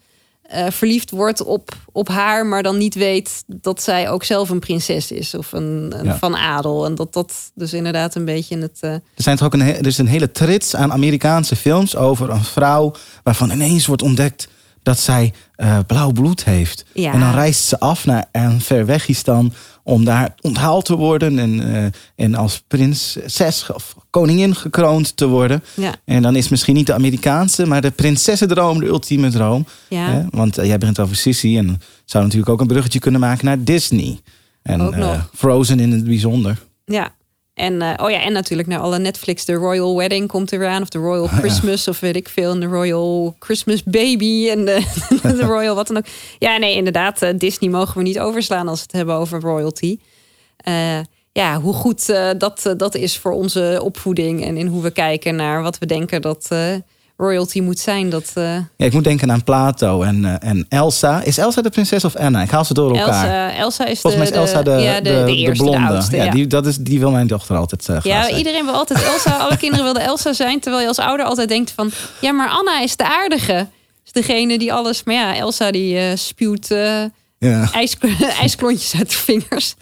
[0.50, 4.58] eh, verliefd wordt op, op haar, maar dan niet weet dat zij ook zelf een
[4.58, 6.18] prinses is of een, een Ja.
[6.18, 6.84] van adel.
[6.84, 8.78] En dat dat dus inderdaad een beetje in het.
[8.80, 12.30] eh, Er, zijn toch ook een, er is een hele trits aan Amerikaanse films over
[12.30, 12.92] een vrouw
[13.22, 14.48] waarvan ineens wordt ontdekt
[14.82, 16.84] dat zij eh, blauw bloed heeft.
[16.92, 17.12] Ja.
[17.12, 19.52] En dan reist ze af naar een Verwegistan
[19.90, 25.62] om daar onthaald te worden en, eh, en als prinses of koningin gekroond te worden.
[25.74, 25.94] Ja.
[26.04, 29.66] En dan is misschien niet de Amerikaanse, maar de prinsessendroom de ultieme droom.
[29.88, 30.10] Ja.
[30.10, 30.24] Hè?
[30.30, 33.64] Want eh, jij begint over Sissy en zou natuurlijk ook een bruggetje kunnen maken naar
[33.64, 34.20] Disney.
[34.62, 35.30] En Ook nog.
[35.34, 36.58] Frozen in het bijzonder.
[36.84, 37.14] Ja.
[37.60, 39.44] En, eh, oh ja, en natuurlijk naar alle Netflix.
[39.44, 40.82] De Royal Wedding komt eraan.
[40.82, 41.88] Of de Royal Christmas.
[41.88, 42.50] Of weet ik veel.
[42.52, 44.48] En de Royal Christmas Baby.
[44.48, 44.80] En de,
[45.22, 46.06] de Royal wat dan ook.
[46.38, 47.22] Ja, nee, inderdaad.
[47.22, 49.98] eh, Disney mogen we niet overslaan als we het hebben over royalty.
[50.56, 50.98] Eh,
[51.32, 52.06] ja, hoe goed
[52.38, 54.44] dat, dat is voor onze opvoeding.
[54.44, 56.48] En in hoe we kijken naar wat we denken dat
[57.20, 58.10] royalty moet zijn.
[58.10, 61.22] Dat eh, Ja, ik moet denken aan Plato en, eh, en Elsa.
[61.22, 62.42] Is Elsa de prinses of Anna?
[62.42, 63.24] Ik haal ze door elkaar.
[63.24, 65.88] Elsa, Elsa is Volgens mij is Elsa de, de, ja, de, de, eerste, de, blonde.
[65.88, 66.16] oudste.
[66.16, 66.30] ja, ja.
[66.30, 69.36] Die, dat is, die wil mijn dochter altijd uh, Ja, iedereen wil altijd Elsa.
[69.36, 70.60] Alle kinderen wilden Elsa zijn.
[70.60, 71.90] Terwijl je als ouder altijd denkt van...
[72.20, 73.66] Ja, maar Anna is de aardige.
[74.04, 75.04] Is degene die alles...
[75.04, 77.04] Maar ja, Elsa die eh, spuwt eh,
[78.40, 79.74] ijsklontjes uit de vingers.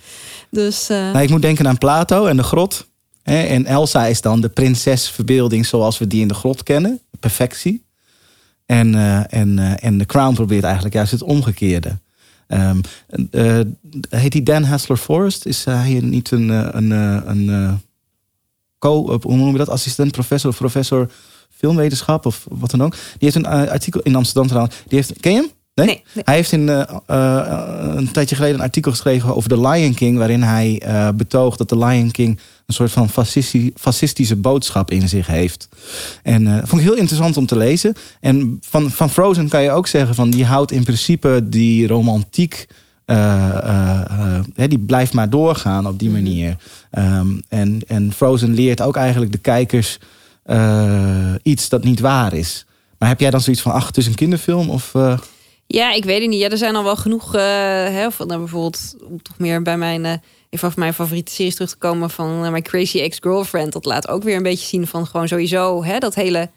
[0.50, 2.86] Dus eh, Nou, ik moet denken aan Plato en de grot.
[3.28, 7.00] En Elsa is dan de prinsesverbeelding zoals we die in de grot kennen.
[7.20, 7.84] Perfectie.
[8.66, 11.98] En, eh, en, eh, en de Crown probeert eigenlijk juist het omgekeerde.
[12.46, 12.80] Ehm,
[13.30, 13.60] eh,
[14.08, 15.46] heet die Dan Hassler Forrest?
[15.46, 16.90] Is hij niet een, een,
[17.30, 17.74] een eh,
[18.78, 19.68] co, hoe noemen we dat?
[19.68, 21.10] Assistent professor of professor
[21.50, 22.92] filmwetenschap of wat dan ook.
[22.92, 24.76] Die heeft een artikel in Amsterdam trouwens.
[24.86, 25.50] Die heeft, ken je hem?
[25.78, 25.86] Nee?
[25.86, 26.24] Nee, nee.
[26.24, 30.18] Hij heeft in, eh, eh, een tijdje geleden een artikel geschreven over The Lion King,
[30.18, 35.08] waarin hij eh, betoogt dat The Lion King een soort van fascisti- fascistische boodschap in
[35.08, 35.68] zich heeft.
[36.22, 37.94] En eh vond ik heel interessant om te lezen.
[38.20, 42.66] En van, van Frozen kan je ook zeggen van die houdt in principe die romantiek.
[44.54, 46.56] die blijft maar doorgaan op die manier.
[46.90, 49.98] Ehm, en, en Frozen leert ook eigenlijk de kijkers
[51.42, 52.66] iets dat niet waar is.
[52.98, 54.70] Maar heb jij dan zoiets van, ach, het is een kinderfilm?
[54.70, 54.94] Of,
[55.70, 56.40] ja, ik weet het niet.
[56.40, 57.34] Ja, er zijn al wel genoeg...
[57.34, 60.04] eh, hè, van, nou, bijvoorbeeld, om toch meer bij mijn...
[60.04, 60.12] eh,
[60.50, 63.72] een van mijn favoriete series terug te komen van eh, My Crazy Ex-Girlfriend.
[63.72, 66.50] Dat laat ook weer een beetje zien van gewoon sowieso hè, dat hele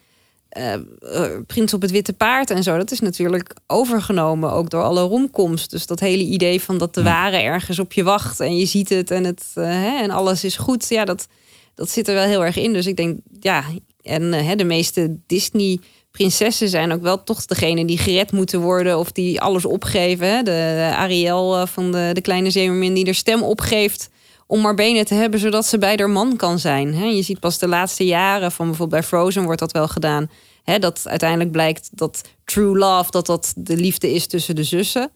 [1.47, 2.77] Prins op het Witte Paard en zo.
[2.77, 5.67] Dat is natuurlijk overgenomen ook door alle romcoms.
[5.67, 8.89] Dus dat hele idee van dat de ware ergens op je wacht en je ziet
[8.89, 10.89] het en, het, hè, en alles is goed.
[10.89, 11.27] Ja, dat,
[11.75, 12.73] dat zit er wel heel erg in.
[12.73, 13.63] Dus ik denk, ja,
[14.01, 15.79] en hè, de meeste Disney
[16.11, 20.45] prinsessen zijn ook wel toch degene die gered moeten worden of die alles opgeven.
[20.45, 24.09] De, Ariel eh, van de, de kleine zeemermin die er stem opgeeft
[24.47, 27.15] om maar benen te hebben zodat ze bij haar man kan zijn.
[27.15, 30.29] Je ziet pas de laatste jaren van bijvoorbeeld bij Frozen wordt dat wel gedaan.
[30.79, 35.11] Dat uiteindelijk blijkt dat true love, dat dat de liefde is tussen de zussen.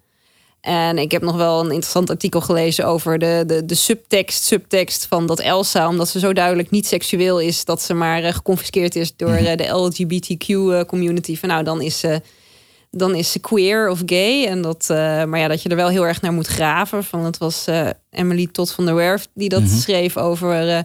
[0.66, 5.06] En ik heb nog wel een interessant artikel gelezen over de, de, de subtekst, subtekst
[5.06, 8.96] van dat Elsa, omdat ze zo duidelijk niet seksueel is, dat ze maar eh, geconfiskeerd
[8.96, 11.38] is door eh, de LGBTQ-community.
[11.38, 12.22] Van nou, dan is ze,
[12.92, 14.46] dan is ze queer of gay.
[14.46, 17.04] En dat, eh, maar ja, dat je er wel heel erg naar moet graven.
[17.04, 20.80] Van, het was eh, Emily Todd van der Werf die dat schreef over eh,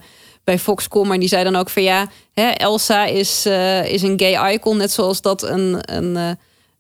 [0.45, 1.09] bij Foxconn.
[1.09, 4.77] Maar die zei dan ook van ja, hè, Elsa is, eh, is een gay icon,
[4.77, 5.79] net zoals dat een.
[5.95, 6.31] een eh,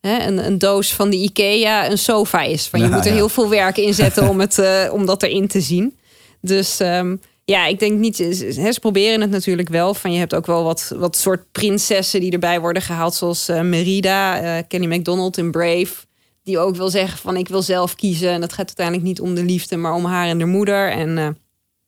[0.00, 2.68] hè, een, een doos van de IKEA een sofa is.
[2.68, 3.16] Van je Ja, moet er ja.
[3.16, 5.98] heel veel werk in zetten om, het, eh, om dat erin te zien.
[6.40, 8.16] Dus ehm, ja, ik denk niet.
[8.16, 9.94] Ze, ze proberen het natuurlijk wel.
[9.94, 13.60] Van je hebt ook wel wat, wat soort prinsessen die erbij worden gehaald, zoals eh,
[13.60, 16.08] Merida, eh, Kenny MacDonald in Brave.
[16.42, 18.30] Die ook wil zeggen van ik wil zelf kiezen.
[18.30, 20.90] En dat gaat uiteindelijk niet om de liefde, maar om haar en de moeder.
[20.90, 21.38] En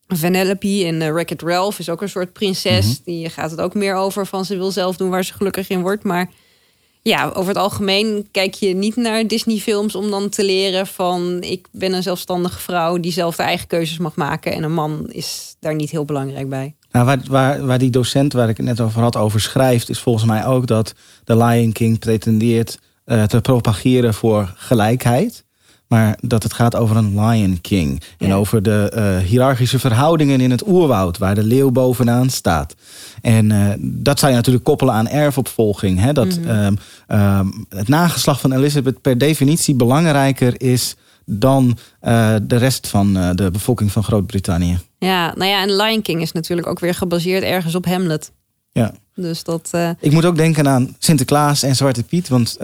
[0.06, 3.00] Vanellope in uh, Wreck-It Ralph is ook een soort prinses.
[3.04, 5.80] Die gaat het ook meer over van ze wil zelf doen waar ze gelukkig in
[5.80, 6.04] wordt.
[6.04, 6.30] Maar
[7.02, 11.68] ja, over het algemeen kijk je niet naar Disney-films om dan te leren van ik
[11.70, 14.52] ben een zelfstandige vrouw die zelf de eigen keuzes mag maken.
[14.52, 16.74] En een man is daar niet heel belangrijk bij.
[16.90, 19.98] Nou, waar, waar, waar die docent waar ik het net over had over schrijft, is
[19.98, 20.94] volgens mij ook dat
[21.24, 25.44] de Lion King pretendeert eh, te propageren voor gelijkheid.
[25.92, 28.02] Maar dat het gaat over een Lion King.
[28.18, 28.34] En Ja.
[28.34, 32.74] over de eh, hiërarchische verhoudingen in het oerwoud, waar de leeuw bovenaan staat.
[33.22, 36.00] En eh, dat zou je natuurlijk koppelen aan erfopvolging.
[36.00, 36.12] Hè?
[36.12, 36.74] Dat ehm,
[37.06, 43.50] ehm, het nageslacht van Elizabeth per definitie belangrijker is dan eh, de rest van de
[43.50, 44.78] bevolking van Groot-Brittannië.
[44.98, 48.32] Ja, nou ja, en Lion King is natuurlijk ook weer gebaseerd ergens op Hamlet.
[48.72, 48.94] Ja.
[49.14, 49.70] Dus dat.
[50.00, 52.28] Ik moet ook denken aan Sinterklaas en Zwarte Piet.
[52.28, 52.56] Want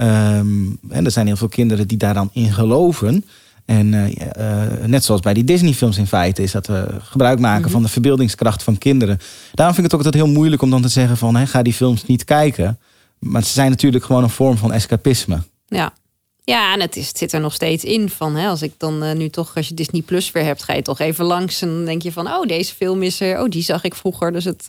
[0.00, 3.24] eh, ehm, en er zijn heel veel kinderen die daar dan in geloven.
[3.70, 7.70] En eh, eh, net zoals bij die Disney-films in feite, is dat we gebruik maken
[7.70, 9.18] van de verbeeldingskracht van kinderen.
[9.52, 11.62] Daarom vind ik het ook altijd heel moeilijk om dan te zeggen van hè, ga
[11.62, 12.78] die films niet kijken.
[13.18, 15.38] Maar ze zijn natuurlijk gewoon een vorm van escapisme.
[15.66, 15.92] Ja.
[16.44, 18.36] Ja, en het, is, het zit er nog steeds in van.
[18.36, 20.82] Hè, als ik dan eh, nu toch, als je Disney Plus weer hebt, ga je
[20.82, 21.62] toch even langs.
[21.62, 23.40] En dan denk je van, oh, deze film is er.
[23.40, 24.32] Oh, die zag ik vroeger.
[24.32, 24.64] Dus het,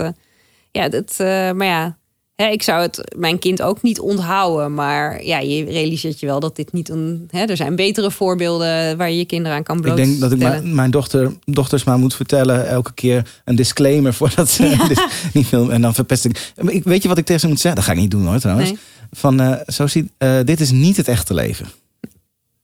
[0.72, 1.16] ja, dat,
[1.56, 1.98] maar ja,
[2.42, 4.74] hè, ik zou het mijn kind ook niet onthouden.
[4.74, 7.28] Maar ja, je realiseert je wel dat dit niet een.
[7.32, 10.20] Hè, er zijn betere voorbeelden waar je je kinderen aan kan Ik blootstellen.
[10.20, 14.50] denk dat ik mijn, mijn dochter, dochters maar moet vertellen elke keer een disclaimer voordat
[14.50, 15.74] ze dus niet filmen.
[15.74, 16.52] En dan verpest ik.
[16.68, 17.76] Ik- Weet je wat ik tegen ze moet zeggen?
[17.82, 18.70] Dat ga ik niet doen hoor trouwens.
[18.70, 18.80] Nee.
[19.12, 21.66] Van eh, zo ziet, eh, dit is niet het echte leven.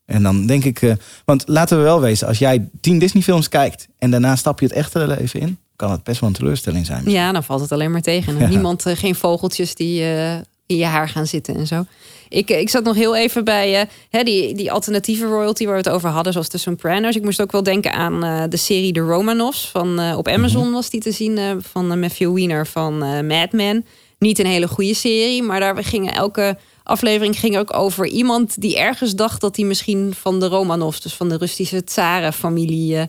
[0.04, 0.92] En dan denk ik, eh,
[1.24, 4.66] want laten we wel wezen, als jij tien Disney films kijkt en daarna stap je
[4.66, 7.10] het echte leven in, kan het best wel een teleurstelling zijn.
[7.10, 8.34] Ja, dan valt het alleen maar tegen.
[8.34, 8.48] En Ja.
[8.48, 10.34] Niemand, eh, geen vogeltjes die eh,
[10.66, 11.84] in je haar gaan zitten en zo.
[12.28, 15.78] Ik, eh, ik zat nog heel even bij hè, die, die alternatieve royalty waar we
[15.78, 17.16] het over hadden, zoals de Sopranos.
[17.16, 19.68] Ik moest ook wel denken aan de serie The Romanovs.
[19.68, 23.86] Van, op Amazon was die te zien van Matthew Weiner van Mad Men.
[24.18, 26.56] Niet een hele goede serie, maar daar gingen elke
[26.88, 31.14] aflevering ging ook over iemand die ergens dacht dat hij misschien van de Romanovs, dus
[31.14, 33.02] van de Russische tsarenfamilie, eh,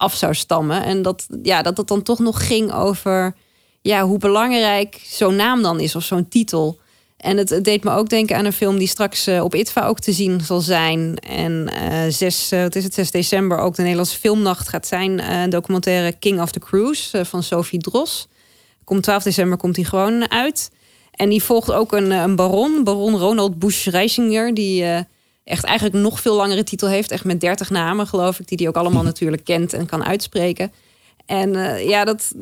[0.00, 0.84] af zou stammen.
[0.84, 3.34] En dat, ja, dat het dan toch nog ging over
[3.80, 6.78] ja, hoe belangrijk zo'n naam dan is of zo'n titel.
[7.16, 10.00] En het, deed me ook denken aan een film die straks eh, op ITVA ook
[10.00, 11.16] te zien zal zijn.
[11.16, 15.20] En eh 6, wat is het, 6 december ook de Nederlandse filmnacht gaat zijn.
[15.20, 18.28] eh, een documentaire King of the Cruise eh, van Sophie Dros.
[18.84, 20.70] Komt 12 december komt die gewoon uit.
[21.20, 24.54] En die volgt ook een, eh, een baron, baron Ronald Busch-Reisinger...
[24.54, 25.00] die eh,
[25.44, 27.10] echt eigenlijk nog veel langere titel heeft.
[27.10, 30.72] Echt met 30 namen, geloof ik, die hij ook allemaal natuurlijk kent en kan uitspreken.
[31.26, 32.32] En eh, ja, dat,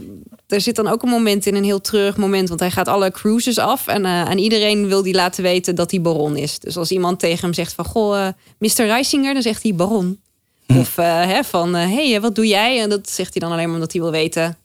[0.48, 2.48] er zit dan ook een moment in, een heel treurig moment.
[2.48, 3.86] Want hij gaat alle cruises af.
[3.86, 6.58] En eh, aan iedereen wil hij laten weten dat hij baron is.
[6.58, 7.84] Dus als iemand tegen hem zegt van...
[7.84, 8.86] Goh, eh, Mr.
[8.86, 10.20] Reisinger, dan zegt hij baron.
[10.66, 12.80] Of eh, hè, van, hé, hey, wat doe jij?
[12.80, 14.56] En dat zegt hij dan alleen maar omdat hij wil weten...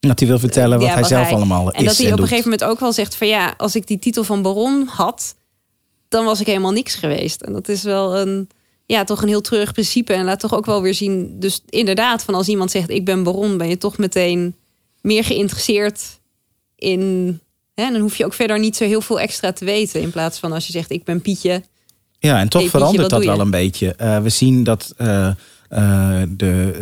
[0.00, 2.26] Dat hij wil vertellen wat ja, hij zelf allemaal is En dat hij op een
[2.26, 3.26] gegeven moment ook wel zegt van...
[3.26, 5.34] ja, als ik die titel van baron had...
[6.12, 7.40] dan was ik helemaal niks geweest.
[7.42, 8.48] En dat is wel een...
[8.86, 10.12] Ja, toch een heel treurig principe.
[10.12, 11.40] En laat toch ook wel weer zien...
[11.40, 13.56] Dus inderdaad, van als iemand zegt ik ben baron...
[13.56, 14.54] ben je toch meteen
[15.00, 16.20] meer geïnteresseerd
[16.76, 17.40] in...
[17.74, 20.00] Hè, dan hoef je ook verder niet zo heel veel extra te weten.
[20.00, 21.62] In plaats van als je zegt ik ben Pietje.
[22.18, 23.94] Ja, en toch Hey, verandert dat wel een beetje.
[23.94, 25.34] Eh, we zien dat eh, eh,
[26.28, 26.74] de,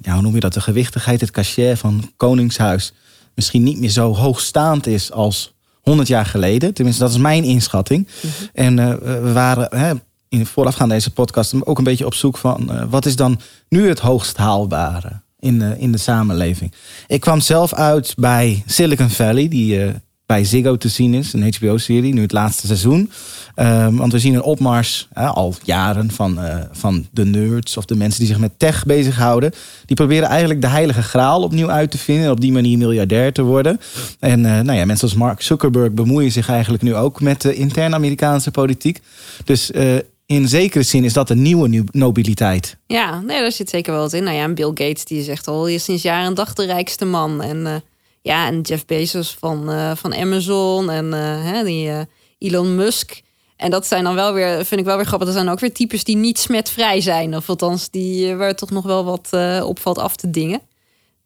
[0.00, 2.92] ja, hoe noem je dat, de gewichtigheid, het cachet van Koningshuis
[3.34, 5.53] misschien niet meer zo hoogstaand is als
[5.84, 6.74] 100 jaar geleden.
[6.74, 8.08] Tenminste, dat is mijn inschatting.
[8.22, 8.32] Mhm.
[8.52, 9.92] En eh, we waren hè,
[10.28, 13.88] in voorafgaand deze podcast ook een beetje op zoek van eh, wat is dan nu
[13.88, 16.72] het hoogst haalbare in de, in de samenleving.
[17.06, 19.94] Ik kwam zelf uit bij Silicon Valley, die eh,
[20.26, 23.10] bij Ziggo te zien is, een HBO-serie, nu het laatste seizoen.
[23.54, 27.96] Ehm, want we zien een opmars al jaren van, eh, van de nerds of de
[27.96, 29.52] mensen die zich met tech bezighouden.
[29.86, 33.32] Die proberen eigenlijk de heilige graal opnieuw uit te vinden en op die manier miljardair
[33.32, 33.80] te worden.
[34.18, 37.54] En eh, nou ja, mensen als Mark Zuckerberg bemoeien zich eigenlijk nu ook met de
[37.54, 39.00] interne Amerikaanse politiek.
[39.44, 39.96] Dus eh,
[40.26, 42.76] in zekere zin is dat een nieuwe nobiliteit.
[42.86, 44.24] Ja, nee, daar zit zeker wel wat in.
[44.24, 47.42] Nou ja, Bill Gates die echt al sinds jaren en dag de rijkste man.
[47.42, 47.82] En
[48.24, 52.00] ja, en Jeff Bezos van, eh, van Amazon en eh, hè, die eh,
[52.38, 53.22] Elon Musk.
[53.56, 55.26] En dat zijn dan wel weer, vind ik wel weer grappig.
[55.28, 57.36] Dat zijn ook weer types die niet smetvrij zijn.
[57.36, 59.28] Of althans, die, waar toch nog wel wat
[59.62, 60.60] opvalt af te dingen.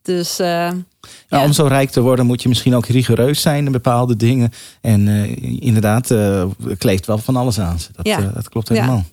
[0.02, 0.74] Dus Ja,
[1.28, 1.44] ja.
[1.44, 4.50] om zo rijk te worden moet je misschien ook rigoureus zijn in bepaalde dingen.
[4.80, 5.08] En
[5.60, 6.44] inderdaad, eh
[6.78, 7.88] kleeft wel van alles aan ze.
[7.92, 8.20] Dat, Ja.
[8.20, 8.74] dat klopt Ja.
[8.74, 9.04] helemaal.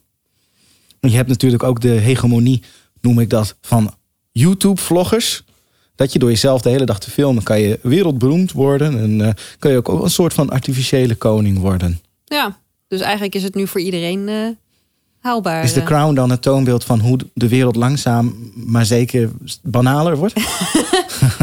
[1.00, 2.64] Want je hebt natuurlijk ook de hegemonie,
[3.02, 3.94] noem ik dat, van
[4.32, 5.44] YouTube-vloggers.
[5.96, 9.00] Dat je door jezelf de hele dag te filmen kan je wereldberoemd worden.
[9.00, 12.00] En eh, kan je ook een soort van artificiële koning worden.
[12.26, 14.48] ja, dus eigenlijk is het nu voor iedereen eh,
[15.20, 15.64] haalbaar.
[15.64, 15.86] Is de eh.
[15.86, 19.32] crown dan het toonbeeld van hoe de wereld langzaam, maar zeker
[19.62, 20.34] banaler wordt?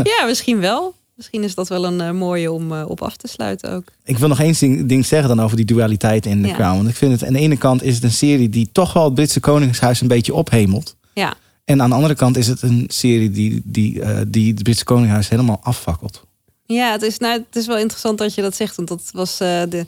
[0.02, 0.94] Ja, misschien wel.
[1.16, 3.84] Misschien is dat wel een mooie om op af te sluiten ook.
[4.04, 6.54] Ik wil nog één ding, ding zeggen dan over die dualiteit in The Ja.
[6.54, 6.76] Crown.
[6.76, 9.04] Want ik vind het aan de ene kant is het een serie die toch wel
[9.04, 10.96] het Britse Koningshuis een beetje ophemelt.
[11.12, 11.34] Ja,
[11.64, 14.84] En aan de andere kant is het een serie die, die, eh, die het Britse
[14.84, 16.22] Koningshuis helemaal afvakkelt.
[16.66, 18.76] Ja, het is, nou, het is wel interessant dat je dat zegt.
[18.76, 19.86] Want dat was eh, de.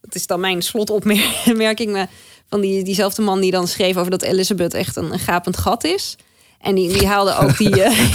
[0.00, 2.08] Dat is dan mijn slotopmerking.
[2.48, 5.84] Van die, diezelfde man die dan schreef over dat Elizabeth echt een, een gapend gat
[5.84, 6.16] is.
[6.60, 7.82] En die, die haalde ook die.
[7.82, 8.14] eh,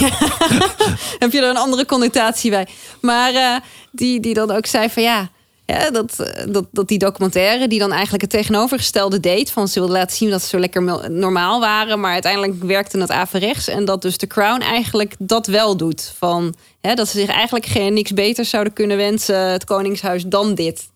[1.18, 2.68] heb je er een andere connotatie bij?
[3.00, 5.30] Maar die, die dan ook zei van ja.
[5.66, 9.50] Ja, dat, eh, dat, dat die documentaire die dan eigenlijk het tegenovergestelde deed.
[9.50, 12.00] Van ze wilde laten zien dat ze zo lekker normaal waren.
[12.00, 13.68] Maar uiteindelijk werkte het averechts.
[13.68, 16.12] En dat dus de Crown eigenlijk dat wel doet.
[16.18, 20.54] Van, hè, dat ze zich eigenlijk geen, niks beters zouden kunnen wensen, het Koningshuis, dan
[20.54, 20.88] dit.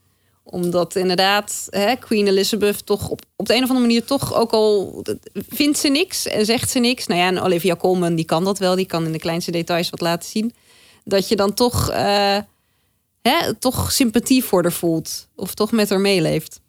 [0.45, 4.51] Omdat inderdaad hè, Queen Elizabeth toch op, op de een of andere manier toch ook
[4.51, 5.03] al
[5.49, 7.07] vindt ze niks en zegt ze niks.
[7.07, 8.75] Nou ja, en Olivia Colman die kan dat wel.
[8.75, 10.55] Die kan in de kleinste details wat laten zien.
[11.05, 11.91] Dat je dan toch...
[11.91, 12.37] eh,
[13.23, 15.29] hè, toch sympathie voor haar voelt.
[15.37, 16.61] Of toch met haar meeleeft.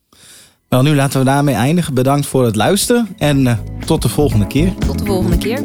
[0.68, 1.94] Wel, nu laten we daarmee eindigen.
[1.94, 4.74] Bedankt voor het luisteren en eh, tot de volgende keer.
[4.76, 5.62] Tot de volgende keer.